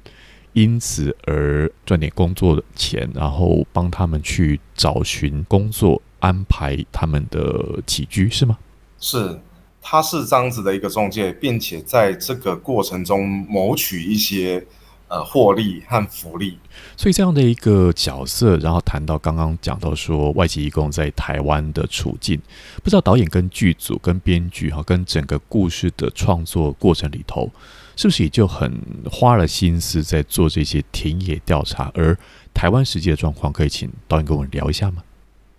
[0.52, 8.58] 因此而赚点工作的钱，然后帮他们去找寻工作，安排他们的起居，是吗？
[8.98, 9.40] 是，
[9.80, 14.66] 他是这样子的一个中介，并且在这个过程中谋取一些
[15.06, 16.58] 呃获利和福利。
[16.96, 22.40] 所以这样的一个角色，然后谈到刚刚讲到说外籍义工在台湾的处境，
[22.82, 27.48] 不知道导演跟剧组、跟编剧哈，跟整个故事的创作过程里头。
[27.98, 28.80] 是不是也就很
[29.10, 31.90] 花了心思在做这些田野调查？
[31.94, 32.16] 而
[32.54, 35.02] 台湾实际的状况，可以请导演跟我们聊一下吗？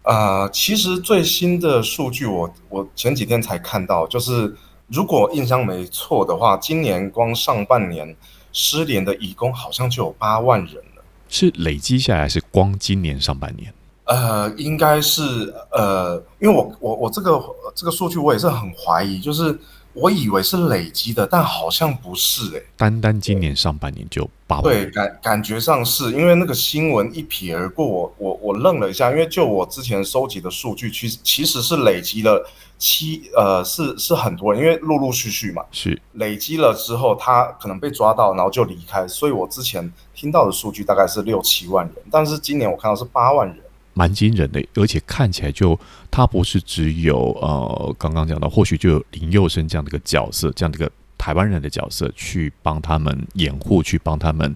[0.03, 4.55] 呃，其实最新的数据我我前几天才看到，就是
[4.87, 8.15] 如果印象没错的话，今年光上半年
[8.53, 11.03] 失联的义工好像就有八万人了。
[11.27, 13.73] 是累积下来，是光今年上半年？
[14.05, 17.37] 呃，应该是呃，因为我我我这个
[17.75, 19.59] 这个数据我也是很怀疑，就是。
[19.99, 22.65] 我以为是累积的，但好像不是诶、欸。
[22.77, 24.63] 单单今年上半年就八万。
[24.63, 43.57] 对，感感觉上是因为那个新闻一瞥而过，我我我愣了一下，因为就我之前收集的数据，其实其实是累积了七呃，是是很多人，因为陆陆续续嘛，是累积了之后，他可能被抓到，然后就离开，所以我之前听到的数据大概是六七万人，但是今年我看到是八万人。
[43.99, 45.77] 蛮惊人的，而且看起来就
[46.09, 54.55] 他不是只有呃刚刚讲到，或许就有林佑生这样的一个角色，这样的一个台湾人的角色去帮他们掩护，去帮他们，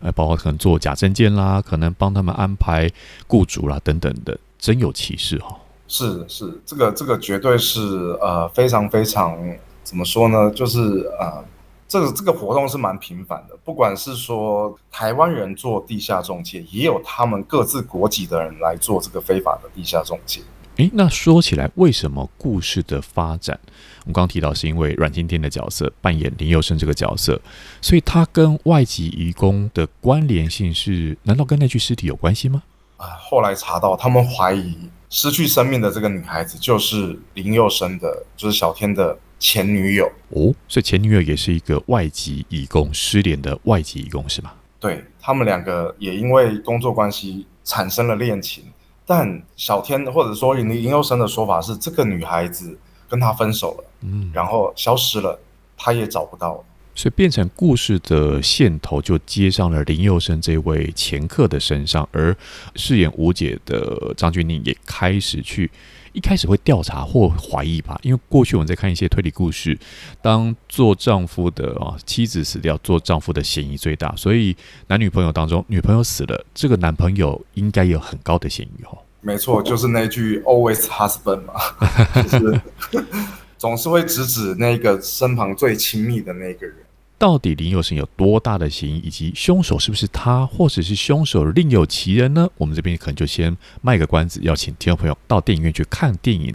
[0.00, 2.90] 呃，包括可能做假证件啦，可能帮他们安排
[3.28, 5.56] 雇主啦等等的，真有其事哈、哦。
[5.86, 7.80] 是是，这个这个绝对是
[8.20, 9.38] 呃非常非常
[9.84, 10.50] 怎么说呢？
[10.50, 10.78] 就是
[11.20, 11.44] 呃。
[11.92, 20.40] 这个这个活动是蛮频繁的，不管是说台湾人做地下中介，也有他们各自国籍的人来做这个非法的地下中介。
[20.76, 23.60] 诶，那说起来，为什么故事的发展，
[24.04, 27.38] 我们刚刚提到是因为阮经天的角色扮演林佑生这个角色，
[27.82, 31.14] 所以他跟外籍移工的关联性是？
[31.24, 32.62] 难道跟那具尸体有关系吗？
[32.96, 34.74] 啊、呃，后来查到他们怀疑
[35.10, 44.52] 失去生命的这个女孩子就是林佑生的，就是小天的前女友哦，所以前女友也是一个外籍义工，失联的外籍义工是吗？
[44.78, 48.62] 对，他们两个也因为工作关系产生了恋情，
[49.04, 52.78] 但小天或者说林林佑生的说法是，这个女孩子
[53.08, 55.36] 跟他分手了，嗯，然后消失了，
[55.76, 56.64] 他也找不到。
[56.94, 62.36] 所以变成故事的线头就接上了林佑生这位前客的身上，而
[62.76, 65.68] 饰演吴姐的张钧甯也开始去
[66.12, 69.78] 一开始会调查或怀疑吧，因为过去我们在看一些推理故事，
[70.20, 74.56] 当做丈夫的啊妻子死掉，做丈夫的嫌疑最大，所以
[74.88, 78.98] 男女朋友当中女朋友死了，这个男朋友应该有很高的嫌疑哦。
[79.20, 81.54] 没错，就是那句 always husband 嘛，
[82.22, 82.60] 就是
[83.56, 86.76] 总是会直指那个身旁最亲密的那个人。
[87.22, 92.48] 到底林佑生有多大的嫌疑，以及凶手是不是他，或者是凶手另有其人呢？
[92.56, 96.52] 我们这边可能就先卖个关子，邀请听众朋友到电影院去看电影。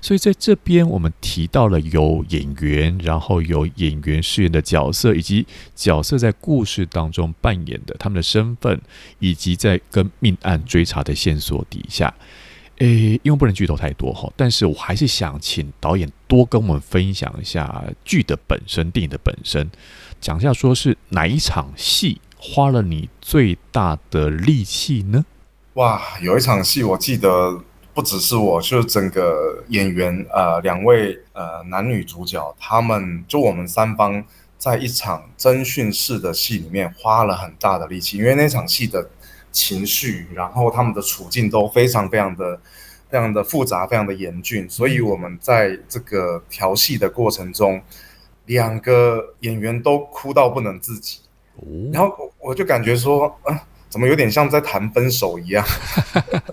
[0.00, 5.46] 所以在这边，我们提到了有演员，然后有演员饰演的角色，以及
[5.76, 8.80] 角色在故事当中扮演的他们的身份，
[9.20, 12.12] 以及在跟命案追查的线索底下。
[12.80, 19.70] 诶，因为不能剧透太多哈，但是我还是想请导演多跟我们分享一下剧的本身、电影的本身，
[20.18, 25.26] 讲一下说是哪一场戏花了你最大的力气呢？
[25.74, 27.62] 哇，有一场戏我记得
[27.92, 34.24] 不只是我，就是整个演员呃两位呃男女主角，他们就我们三方
[34.56, 39.10] 在一场侦讯室的戏里面花了很大的力气，因为那场戏的。
[39.52, 42.60] 情绪，然后他们的处境都非常非常的、
[43.08, 47.82] 非常的复杂，非常的严峻，所以我们在这个调戏的过程中，
[48.46, 51.20] 两个演员都哭到不能自己，
[51.92, 55.66] 然后我就感觉说，啊，怎么有点像在谈分手一样？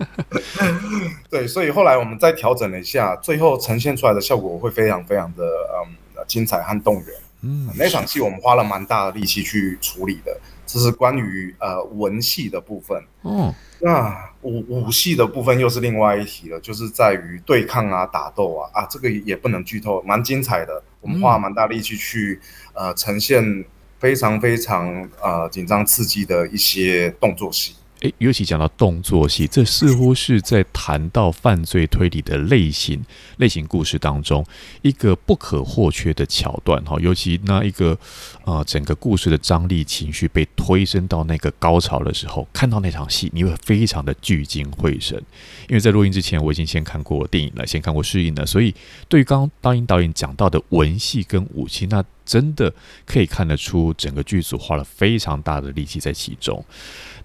[1.30, 7.14] 对，所以后来我们再调整了一下，最后呈现出来的效果会非常非常的嗯精彩和动人。
[7.42, 10.36] 嗯，那场戏我们花了蛮大的力气去处理的。
[10.68, 20.82] 这是关于呃文戏的部分，嗯，那武武戏的部分又是另外一题了，就是在于对抗啊、打斗啊，啊，这个也不能剧透，蛮精彩的。
[21.00, 22.38] 我们花蛮大力气去
[22.74, 23.64] 呃呈现
[23.98, 27.74] 非常非常呃紧张刺激的一些动作戏。
[28.00, 33.04] 诶，尤其讲到动作戏，这似乎是在谈到犯罪推理的类型
[33.38, 34.44] 类型故事当中
[34.82, 36.96] 一个不可或缺的桥段哈。
[37.00, 37.98] 尤其那一个
[38.44, 45.20] 呃，整个故事的张力情绪被推升到那个高潮的时候，看到那场戏，你会非常的聚精会神。
[45.68, 48.74] 因为在录音之前，我已经先看过电影了，先看过试映了，所以
[49.08, 52.72] 对于刚刚导演导演讲到的文戏跟武戏，那真的
[53.06, 56.64] 可以看得出整个剧组花了非常大的力气在其中。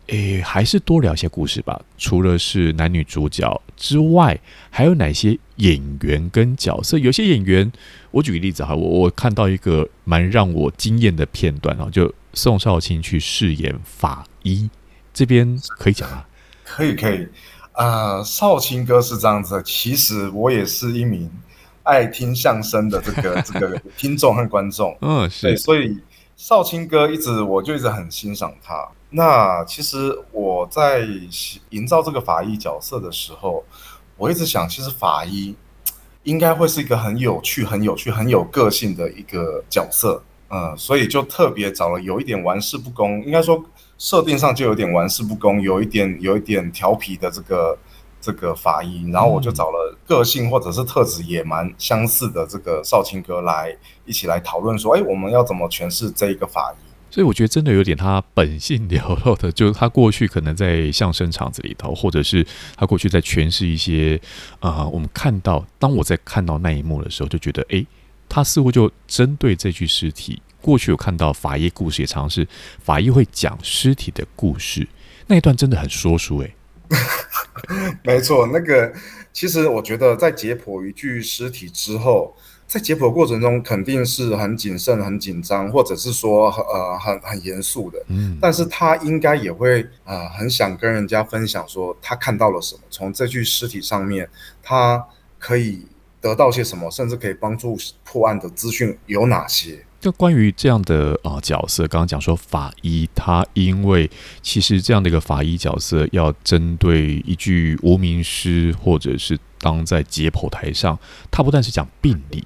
[0.08, 1.82] 诶，还是多聊些故事吧。
[1.98, 4.38] 除了是男女主角之外，
[4.70, 6.98] 还有哪些演员跟角色？
[6.98, 7.72] 有些演员，
[8.12, 14.70] 我举个例子哈，我我看到一个蛮让我惊艳的片段啊，就宋少卿去饰演法医，
[15.14, 16.26] 这边可以讲吗？
[16.66, 17.28] 可以可以。
[17.74, 21.32] 呃，少卿哥是这样子的，其实我也是一名
[21.84, 24.96] 爱听相声的这个 这个听众和观众。
[25.02, 25.56] 嗯，是。
[25.58, 25.98] 所以
[26.36, 28.88] 少卿哥一直我就一直很欣赏他。
[29.16, 31.08] 那其实我在
[31.70, 33.64] 营造这个法医角色的时候，
[34.18, 35.56] 我一直想，其实法医
[36.24, 43.64] 应该会是一个很有趣、很有趣、很有个性的一个角色，嗯，所以就特别找了有一点玩世不恭，应该说
[44.00, 47.78] 设定上就有点玩世不恭，有一点有一点调皮的这个
[48.20, 56.93] 这个法医，然后我就找了个性或者是特质也蛮相似的这个少卿哥来一起来讨论说，哎，我们要怎么诠释这一个法医？
[57.14, 62.44] 所以我觉得真的有点他本性流露的，就是他过去可能在相声场子里头，或者是
[62.76, 64.20] 他过去在诠释一些
[64.60, 67.86] 啊、我们看到，当我在看到那一幕的时候，就觉得，诶，
[68.28, 72.48] 他似乎就针对这具尸体，过去有看到法医故事，也尝试
[72.84, 74.88] 法医会讲尸体的故事，
[75.28, 76.56] 那一段真的很说书，诶。
[78.02, 78.92] 没错，那个
[79.32, 82.36] 其实我觉得在解剖一具尸体之后。
[82.66, 88.04] 在解剖过程中，肯定是很谨慎、很紧张，或者是说，呃，很很严肃的。
[88.08, 94.28] 嗯，但是他应该也会，呃，很想跟人家分享说他看到了什么，从这具尸体上面，
[94.64, 95.06] 他
[95.38, 95.86] 可以
[96.20, 99.86] 得到些什么，甚至可以帮助破案的资讯有哪些？
[100.00, 104.10] 就关于这样的啊、呃、角色，刚刚讲说法医，他因为
[104.42, 111.00] 其实这样的一个法医角色，要针对一具无名尸，或者是当在解剖台上，
[111.32, 112.44] 他不但是讲病理。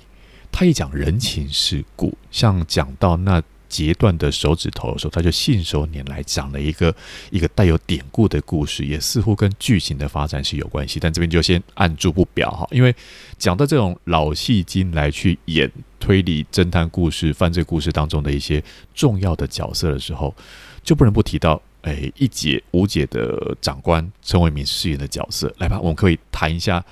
[0.60, 3.40] 他一讲人情世故，像讲到那
[3.70, 6.96] 截断的手指头的时候，他就信手拈来讲了一个
[7.30, 11.00] 一个带有典故的故事，也似乎跟剧情的发展是有关系。
[11.00, 12.96] 但这边就先按住不表哈，因为
[13.38, 18.64] 讲到这种老戏精来去演推理侦探故事、犯罪故事当中的一些
[18.96, 20.36] 重要的角色的时候，
[20.82, 25.54] 就不能不提到哎一姐无解的长官陈为民饰演的角色。
[25.60, 26.84] 来吧，我们可以谈一下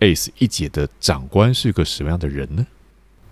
[0.00, 2.66] Ace 一姐的长官是个什么样的人呢？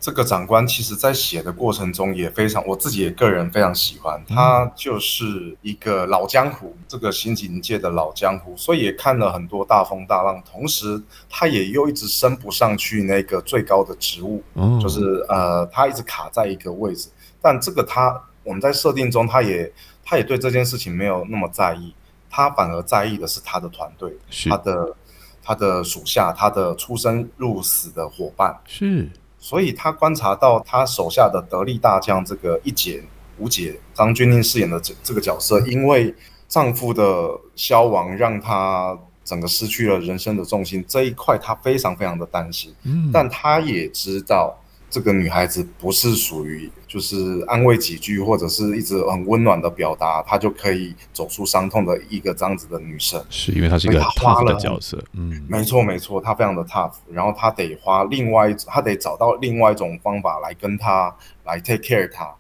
[0.02, 4.20] 这个长官其实，在写的过程中也非常，我自己也个人非常喜欢。
[4.28, 10.42] 他就是一个老江湖，这个刑警界的老江湖，所以也看了很多大风大浪。
[10.44, 11.00] 同时，
[11.30, 14.42] 他也又一直升不上去那个最高的职务，
[14.80, 17.08] 就是呃，他一直卡在一个位置。
[17.40, 19.72] 但这个他，我们在设定中，他也
[20.04, 21.94] 他也对这件事情没有那么在意，
[22.28, 24.12] 他反而在意的是他的团队，
[24.50, 24.96] 他的
[25.44, 29.08] 他的属下，他的出生入死的伙伴是。
[29.42, 33.02] 所以他观察到他手下的得力大将这个一姐
[33.38, 36.14] 吴姐张钧甯饰演的这这个角色，因为
[36.48, 42.72] 丈夫的消亡让她整个失去了人生的重心，这一块她非常非常的担心。
[42.84, 44.56] 嗯，但她也知道。
[44.92, 55.02] 这个女孩子不是属于就是安慰几句或者是一直很温暖的表达，她就可以走出伤痛的一个这样子的女生，是因为她是一个 tough 的角色。
[55.14, 61.10] 嗯，没错没错，她非常的 tough，然后她得花另外一，她得找到另外一种方法来跟她
[61.44, 62.30] 来 take care 她。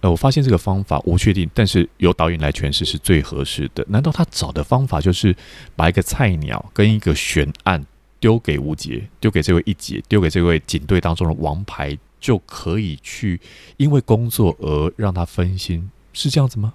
[0.00, 3.84] 呃，我发现这个方法我不确定，但是由导演来诠释是最合适的。
[3.88, 5.36] 难道他找的方法就是
[5.76, 7.84] 把一个菜鸟跟一个悬案？
[8.20, 13.40] 丢给吴杰，丢给这位一姐，丢给这位警队当中的王牌，就可以去
[13.78, 16.74] 因为工作而让他分心，是这样子吗？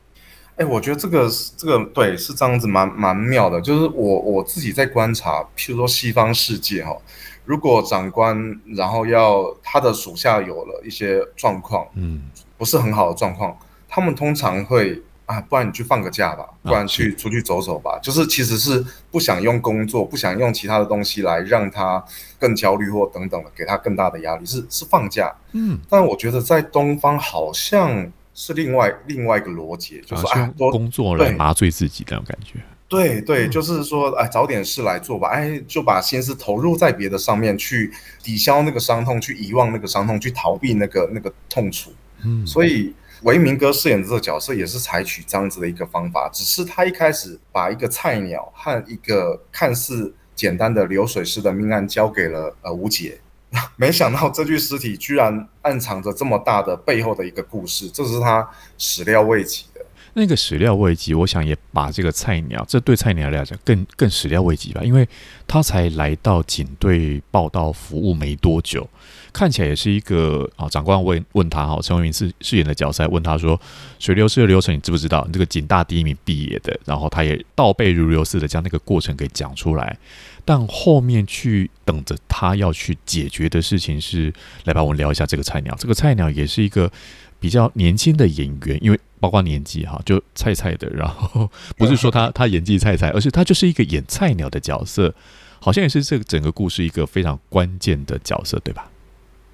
[0.56, 3.62] 哎、欸，我觉得这个这个对是这样子蛮，蛮蛮妙的。
[3.62, 6.98] 就是我我自己在观察，譬如说西方世界哈，
[7.46, 12.24] 如果长官然后要他的属下有了一些状况，嗯，
[12.58, 13.56] 不是很好的状况，
[13.88, 15.02] 他们通常会。
[15.26, 18.00] 啊，不然你去放个假吧，不然去出去走走吧。
[18.00, 22.04] 就是其实是不想用工作，不想用其他的东西来让他
[22.40, 25.34] 更焦虑或等等的，给他更大的压力，是是放假。
[25.54, 32.60] 嗯，但我觉得在东方好像是另外另外一个逻辑，就是啊，工作来麻醉自己的那种感觉。
[32.88, 41.92] 对对，就是说，哎，找点事来做吧，哎，就把心思投入在别的上面，去抵消那个伤痛，去遗忘那个伤痛，去逃避那个那个痛楚。
[42.24, 42.94] 嗯，所以。
[43.22, 53.20] 维明哥饰演的这个角色也是采取这样子的一个方法，只是他一开始把一个菜鸟和一个看似简单的流水式的命案交给了呃吴姐，
[53.78, 58.48] 没想到这具尸体居然暗藏着这么大的背后的一个故事，这是他
[58.78, 59.82] 始料未及的。
[60.18, 65.06] 那个始料未及，我想也把这个菜鸟，这对菜鸟来讲更更始料未及吧，因为
[65.46, 68.88] 他才来到警队报道服务没多久。
[69.36, 73.60] 看起来也是一个啊，长官问问他哈，陈伟民饰饰演的角色问他说
[74.00, 75.26] ：“水流尸的流程你知不知道？
[75.28, 79.98] 你这个警大第一名毕业的，然后他也倒背如流似的将那个过程给讲出来。
[80.46, 84.34] 但后面去等着他要去解决的事情是，
[84.64, 85.76] 来吧，我们聊一下这个菜鸟。
[85.78, 86.90] 这个菜鸟也是一个
[87.38, 90.88] 比较年轻的演员，因为包括年纪哈，就菜菜的。
[90.92, 95.14] 然后不是说他他演技菜菜，而是他就是一个演菜鸟的角色，
[95.60, 98.90] 好像也是这个整个故事一个非常关键的角色，对吧？”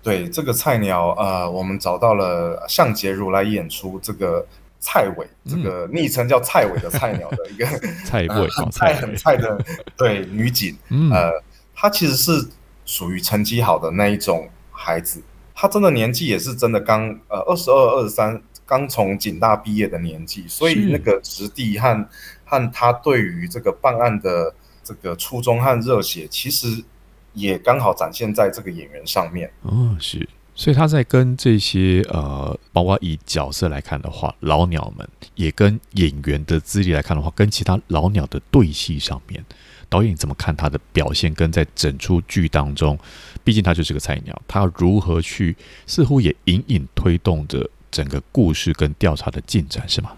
[0.04, 4.44] 对这个菜鸟，呃，我们找到了向杰如来演出这个
[4.80, 7.66] 菜尾，嗯、这个昵称叫菜尾的菜鸟的一个
[8.04, 9.64] 菜尾、呃，很菜很菜的
[9.96, 11.32] 对女警，嗯、呃，
[11.76, 12.48] 她其实是
[12.84, 15.22] 属于成绩好的那一种孩子，
[15.54, 22.08] 她真的年纪也是真的刚呃二十二二十三，刚从警大毕业的年纪，所以那个质地和
[22.44, 26.84] 和她对于这个办案的这个初衷和热血，其实。
[27.34, 39.44] 也刚好展现在这个演员上面哦，是，所以他在跟这些呃，包括以角色来看的话，老鸟们也跟演员的资历来看的话，跟其他老鸟的对戏上面，
[39.88, 41.34] 导演怎么看他的表现？
[41.34, 43.00] 跟在整出剧当中，
[43.44, 45.56] 毕竟他就是个菜鸟，他如何去，
[45.88, 50.12] 似乎也隐隐推动着整个故事跟调查的进展，是吗？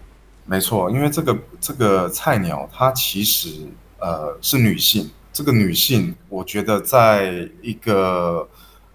[0.46, 3.66] 没错，因为这个这个菜鸟，她其实
[3.98, 5.08] 呃是女性。
[5.34, 8.48] 这个女性，我觉得在一个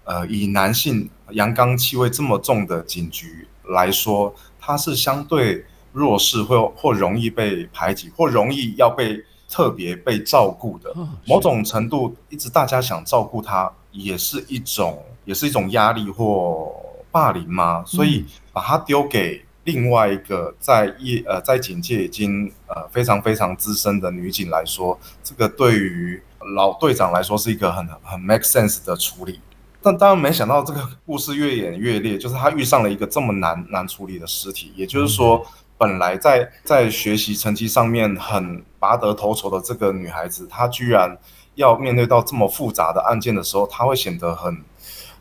[0.04, 10.90] 呃以男性阳刚气味这么重的警局来说，她是相对弱势或或容易被排挤，或容易要被特别被照顾的。
[11.26, 16.74] 某种程度，一直大家想照顾她，也是一种也是一种压力或
[17.10, 17.84] 霸凌吗？
[17.86, 19.44] 所以把她丢给。
[19.64, 26.20] 另外一个在业呃在警界已经呃非常非常资深的女警来说，这个对于
[26.54, 29.40] 老队长来说是一个很很 make sense 的处理。
[29.82, 35.42] 但当然没想到这个故事越演越烈，就是他遇上了一个这么难难处理的尸体，也就是说，
[35.78, 41.16] 本来在在学习成绩上面很拔得头筹的这个女孩子，她居然
[41.54, 44.62] 要面对到这么复杂的案件的时候，她会显得很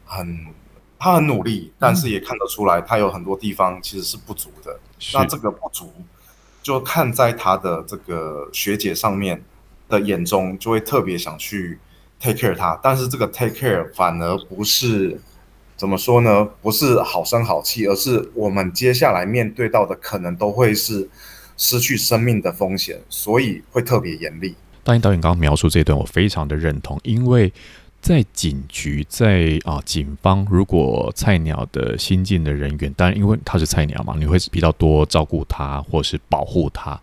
[0.04, 0.48] 很，
[0.98, 4.78] 她很努力，但是也看得出来，她有很多地方其实是不足的。
[5.14, 5.94] 那这个不足，
[6.62, 9.42] 就看在她的这个学姐上面
[9.90, 11.80] 的眼中，就会特别想去。
[12.22, 15.18] take care 他，但是这个 take care 反而不是
[15.78, 16.46] 怎么说呢？
[16.62, 21.10] 不是好声好气，而是我们接下来面对到的可能都会是
[21.56, 24.54] 失去生命的风险，所以会特别严厉。
[24.84, 27.54] 导演导演刚刚描述这段，我非常的认同，因为
[28.02, 37.00] 在警局，在啊警方，如果菜鸟的新进的人员，当然因为他是菜鸟嘛，你会比较多照顾他或是保护他。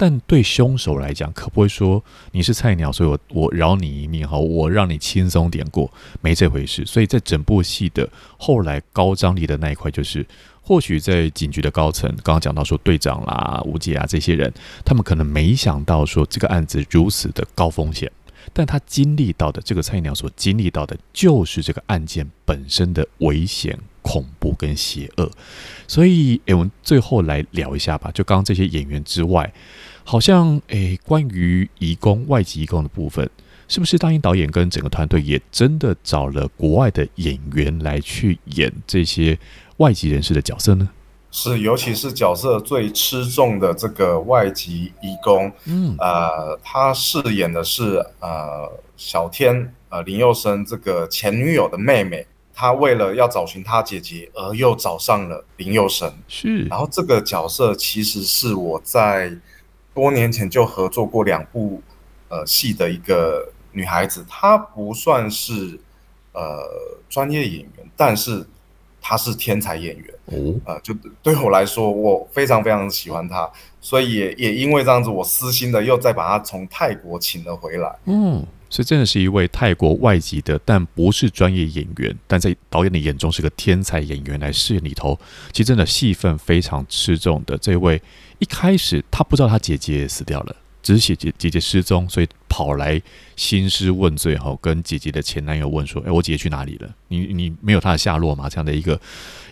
[0.00, 6.86] 但对凶手来讲，可不会说你是菜鸟，所以我我饶你一命哈，我让你轻松点过，没这回事。
[6.86, 10.24] 所以在整部戏的后来高张力的那一块，就是
[10.62, 14.52] 或许在警局的高层，刚刚讲到说队长啦、吴姐啊这些人，
[14.84, 18.10] 他们可能没想到说这个案子如此的高风险。
[18.54, 25.30] 但他经历到的这个菜鸟所经历到的，就是这个案件本身的危险、恐怖跟邪恶。
[25.86, 28.10] 所以，诶，我们最后来聊一下吧。
[28.12, 29.52] 就刚刚这些演员之外，
[30.10, 33.28] 好像诶，关于移工、外籍移工的部分，
[33.68, 39.38] 是不是大英导演跟整个团队也真的找了国外的演员来去演这些
[39.76, 40.88] 外籍人士的角色呢？
[41.30, 56.62] 是，尤其是角色最吃重的这个外籍移工，嗯，呃，他饰演的是呃小天，呃林佑生这个前女友的妹妹，他为了要找寻他姐姐，而又找上了林佑生，是。
[56.62, 59.30] 然后这个角色其实是我在
[59.98, 61.82] 多年前就合作过两部
[62.28, 65.80] 呃戏的一个女孩子，她不算是
[66.32, 66.40] 呃
[67.08, 68.46] 专业演员，但是。
[69.00, 70.92] 她是天才演员，哦，呃，就
[71.22, 73.48] 对我来说，我非常非常喜欢她，
[73.80, 77.96] 所以也也因为这样子，我私心的又再把她从泰国请了回来。
[78.04, 85.18] 嗯，所以真的是一位泰国外籍的，但不是专业演员，但在导演的眼中是个天才演员来饰演里头，
[85.52, 88.02] 其实真的戏份非常吃重的这位。
[88.38, 90.56] 一开始他不知道他姐姐死掉了。
[90.80, 93.02] 只是姐姐姐姐失踪，所以跑来
[93.36, 96.88] 兴师问罪，哈，跟姐姐的前男友问说：“哎，我姐姐去哪里了？
[97.08, 98.98] 你你没有她的下落吗？”这样的一个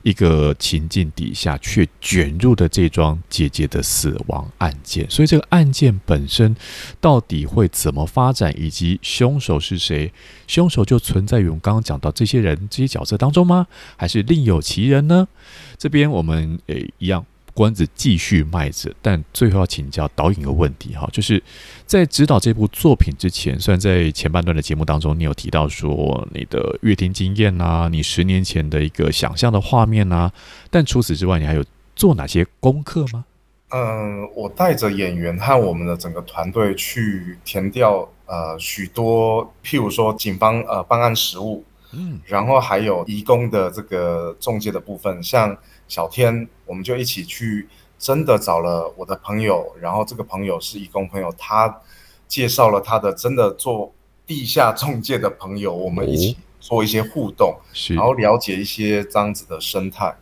[0.03, 5.11] 一个情境底下，却卷入的这桩姐姐的死亡案件。
[5.11, 6.57] 所以这个案件本身
[7.01, 10.11] 到底会怎么发展，以及凶手是谁？
[10.47, 13.67] 凶手就存在于我们刚刚讲到这些人这些角色当中吗？
[13.97, 15.29] 还是另有其人呢？
[15.77, 17.27] 这边我们诶一样。
[17.57, 21.43] 关子继续卖着，但最后要请教导演一个问题哈，就是
[21.87, 30.31] 在指导这部作品之前，虽然在前半段的节目当中，你有提到说你的阅听经验啊，你十年前的一个想象的画面啊，
[30.71, 33.25] 但除此之外，你还有做哪些功课吗？
[33.71, 41.65] 嗯，我带着演员和我们的整个团队去填掉呃许多，譬如说警方呃办案实务，
[41.97, 45.57] 嗯，然后还有移工的这个中介的部分，像。
[45.89, 51.81] 小天，我们就一起去，真的找了我的朋友，然后这个朋友是移工朋友，他
[52.27, 53.95] 介绍了他的真的做
[54.27, 60.13] 地下中介的朋友，我们一起做一些互动，是，然后了解一些这样子的生态。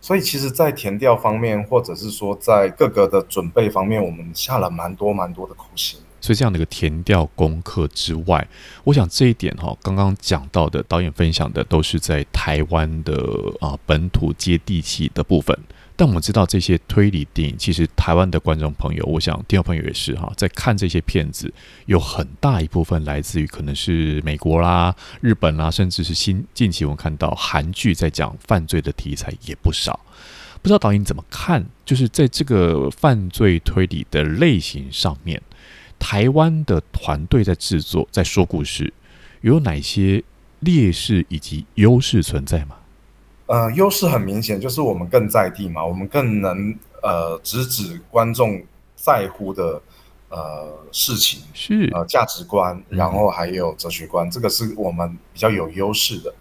[0.00, 5.98] 所以其实，在填调方面，或者是说在各个的准备方面，我们下了蛮多蛮多的苦心。
[6.20, 8.46] 所以这样的一个填调功课之外，
[8.84, 13.14] 我想这一点哈，刚刚讲到的导演分享的都是在台湾的
[13.60, 15.58] 啊本土接地气的部分。
[15.96, 21.52] 但我们知道这些推理电影，其实台湾的观众朋友，我想听众朋友也是哈，在看这些片子，
[21.84, 30.00] 有很大一部分来自于可能是美国啦、日本啦，甚至是新近期我们看到韩剧在讲犯罪的题材也不少。
[30.62, 35.42] 不知道导演怎么看，就是在这个犯罪推理的类型上面。
[36.00, 38.92] 台湾的团队在制作，在说故事，
[39.42, 40.24] 有哪些
[40.60, 42.76] 劣势以及优势存在吗？
[43.46, 48.60] 呃，优势很明显，就是我们更在地嘛，我们更能呃直指观众
[48.96, 49.80] 在乎的
[50.30, 56.34] 呃事情，是呃价值观，然后还有哲学观，嗯，这个是我们比较有优势的。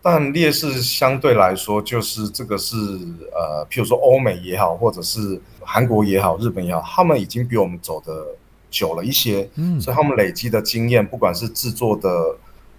[0.00, 8.24] 但劣势相对来说，就是这个是呃，譬如说欧美也好，或者是韩国也好，日本也好，他们已经比我们走的。
[8.70, 12.36] 久了一些，嗯，所以他们累积的经验，不管是制作的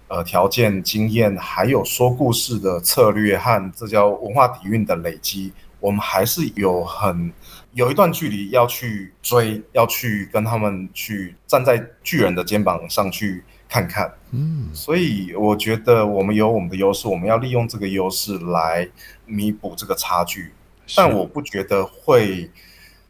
[0.08, 7.32] 呃条件、经验，还有说故事的策略和这叫文化底蕴的累积，我们还是有很
[7.74, 14.12] 有一段距离要去追，要去跟他们去站在巨人的肩膀上去看看。
[14.30, 18.88] 嗯，所以我觉得我们有我们的优势，我们要利用这个优势来
[19.26, 20.52] 弥补这个差距。
[20.94, 22.50] 但我不觉得会，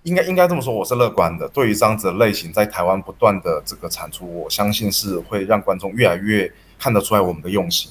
[0.04, 1.48] 应该应该这么说，我是乐观的。
[1.50, 7.88] 对于这样子的类型，在台湾不断的这个产出，我相信是会让观众越来越看得出来我们的用心。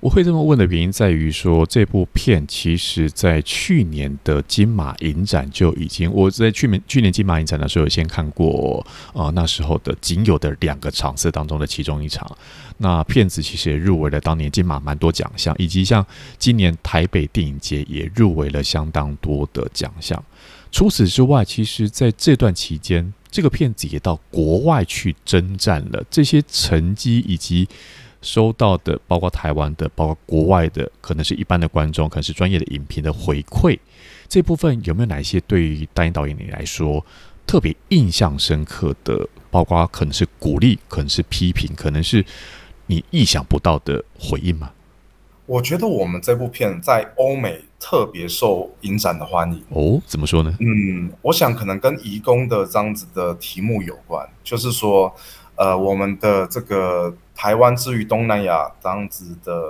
[0.00, 12.30] 我会这么问的原因在于说，这部片其实在去年的金马影展就已经，我在去年去年金马影展的时候有先看过，呃，那时候的仅有的两个场次当中的其中一场。
[12.76, 16.04] 那片子其实也入围了当年金马蛮多奖项，以及像
[16.38, 20.22] 今年台北电影节也入围了相当多的奖项。
[20.74, 27.68] 除此之外，其实在这段期间，这个片子也到国外去征战了，这些成绩以及。
[28.24, 33.78] 收到的包括台湾的，包括国外的，可能是一般的观众，可能是专业的影评的回馈，
[34.30, 37.04] 这部分有没有哪一些对于导演导演你来说
[37.46, 39.28] 特别印象深刻的？
[39.50, 42.24] 包括可能是鼓励，可能是批评，可能是
[42.86, 44.72] 你意想不到的回应吗？
[45.44, 50.00] 我觉得我们这部片在欧美特别受影展的欢迎哦。
[50.06, 50.56] 怎么说呢？
[50.58, 55.14] 嗯，我想可能跟移工的这样子的题目有关，就是说，
[55.56, 57.14] 呃，我们的这个。
[57.36, 59.60] 台湾之于东南亚这样子的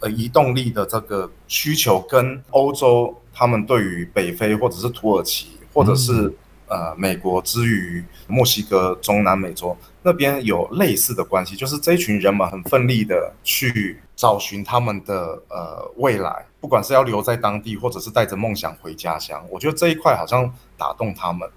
[0.00, 6.30] 呃移动力的这个需求，跟欧洲他们对于北非或者是土耳其，或者是
[6.68, 21.48] 呃美国之于墨西哥、中南美洲那边有类似的关系，就是这一群人们很奋力的去找寻他们的呃未来，不管是要留在当地，或者是带着梦想回家乡，我觉得这一块好像打动他们。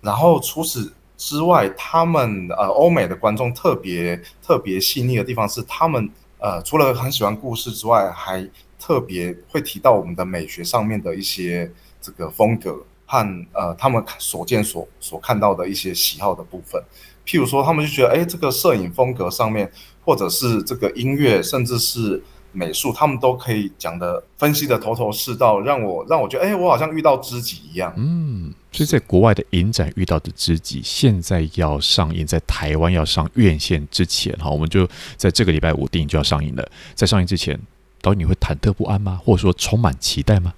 [0.00, 6.10] 然后除此之外，他们呃，欧美的观众特别特别细腻的地方是，他们
[6.40, 8.44] 呃，除了很喜欢故事之外，还
[8.76, 16.82] 特别会提到我们的美学上面的一些这个风格和呃，他们所见所所看到的一些喜好的部分。
[17.24, 19.70] 譬如说，他们就觉得，哎，这个摄影风格上面，
[20.04, 22.20] 或者是这个音乐，甚至是。
[22.56, 27.92] 美术，他们都可以讲的分析的头头是道，让我让我觉得，哎，我好像遇到知己一样。
[27.96, 34.88] 嗯，所以在国外的影展遇到的知己，现在要上映，在台湾要上院线之前，哈，我们就
[35.18, 36.66] 在这个礼拜五电影就要上映了。
[36.94, 37.60] 在上映之前，
[38.00, 39.20] 导演你会忐忑不安吗？
[39.22, 40.54] 或者说充满期待吗？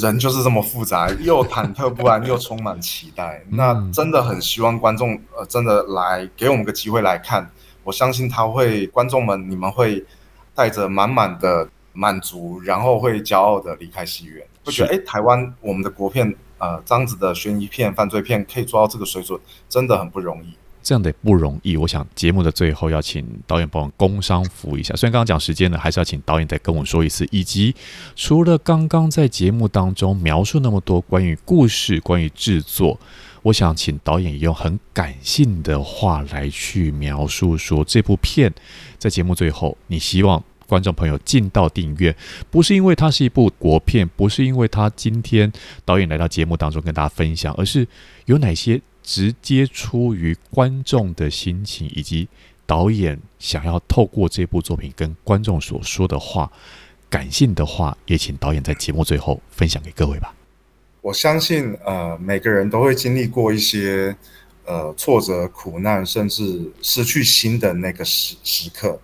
[0.00, 3.42] 人就是这么复杂，又忐忑不安，又充满期待。
[3.50, 7.50] 那真的很希望观众，呃，真的来给我们个机会来看。
[7.82, 10.04] 我相信他会，观众们，你们会。
[10.60, 19.40] 带着满满的满足，然后会骄傲的离开戏院，会觉得哎，台湾我们的国片，呃，这样子的悬疑片、犯罪片可以做到这个水准，
[19.70, 20.52] 真的很不容易。
[20.82, 24.94] 这样的不容易，我想节目的最后要请导演帮我们工商服一下。
[24.94, 27.26] 虽然刚刚讲时间了，还是要请导演再跟我说一次。
[27.30, 27.74] 以及
[28.14, 33.00] 除了刚刚在节目当中描述那么多关于故事、关于制作，
[33.42, 38.52] 我想请导演用很感性的话来去描述说这部片
[38.98, 40.42] 在节目最后，你希望。
[40.66, 42.14] 观众朋友进到电影院，
[42.48, 45.52] 不是因为它是一部国片，不是因为它今天
[45.84, 47.84] 导演来到节目当中跟大家分享，而是
[48.26, 52.28] 有哪些直接出于观众的心情，以及
[52.66, 56.48] 导演想要透过这部作品跟观众所说的话，
[57.08, 60.32] 感性的话，也请导演在节目最后分享给各位吧。
[61.02, 64.14] 我相信，呃，每个人都会经历过一些
[64.66, 69.00] 呃挫折、苦难，甚至失去心的那个时时刻。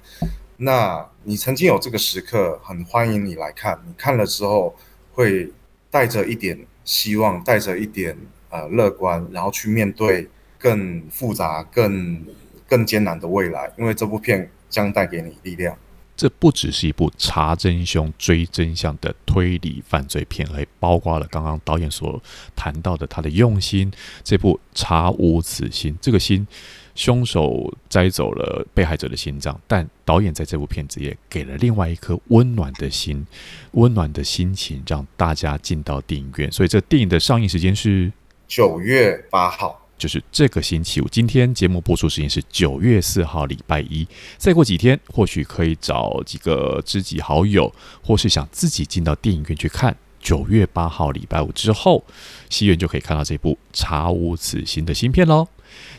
[0.59, 3.81] 那你曾经有这个时刻，很欢迎你来看。
[3.87, 4.77] 你看了之后，
[5.15, 5.51] 会
[5.91, 8.15] 带着一点希望，带着一点
[8.51, 10.29] 呃乐观，然后去面对
[10.59, 12.23] 更复杂、更
[12.69, 13.73] 更艰难的未来。
[13.79, 15.75] 因为这部片将带给你力量。
[16.17, 22.23] 这不只是一部查真凶、追真相的推理犯罪片，还包括了刚刚导演所
[22.55, 23.93] 谈到的他的用心。
[24.25, 26.47] 这部《查无此心》，这个心。
[26.95, 33.27] 凶手摘走了被害者的心脏，但导演在这部片子也给了另外一颗温暖的心，
[33.73, 36.51] 温暖的心情，让大家进到电影院。
[36.51, 38.11] 所以，这电影的上映时间是
[38.49, 41.09] 九月八号，就是这个星期五。
[41.09, 44.07] 今天节目播出时间是九月四号，礼拜一。
[44.37, 47.73] 再过几天，或许可以找几个知己好友，
[48.03, 49.97] 或是想自己进到电影院去看。
[50.19, 52.05] 九月八号，礼拜五之后，
[52.51, 55.47] 戏院就可以看到这部《查无此心》的新片喽。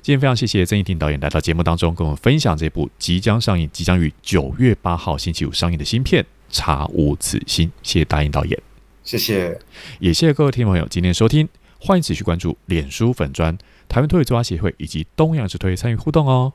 [0.02, 7.70] 今天非常谢谢曾一婷导演来到节目当中，跟我们分享这部即将上映、即将于九月八号星期五上映的新片《查无此心》。
[7.82, 8.62] 谢谢答应导演，
[9.04, 9.58] 谢谢，
[10.00, 11.48] 也谢谢各位听众朋友今天收听，
[11.80, 13.58] 欢迎持续关注脸书粉专、
[13.88, 16.54] 台湾推理作家协会以及东洋之推参与互动哦。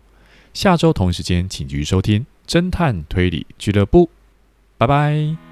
[0.53, 4.11] 下周同一时间请继续收听侦探推理俱乐部，
[4.76, 5.51] 拜拜。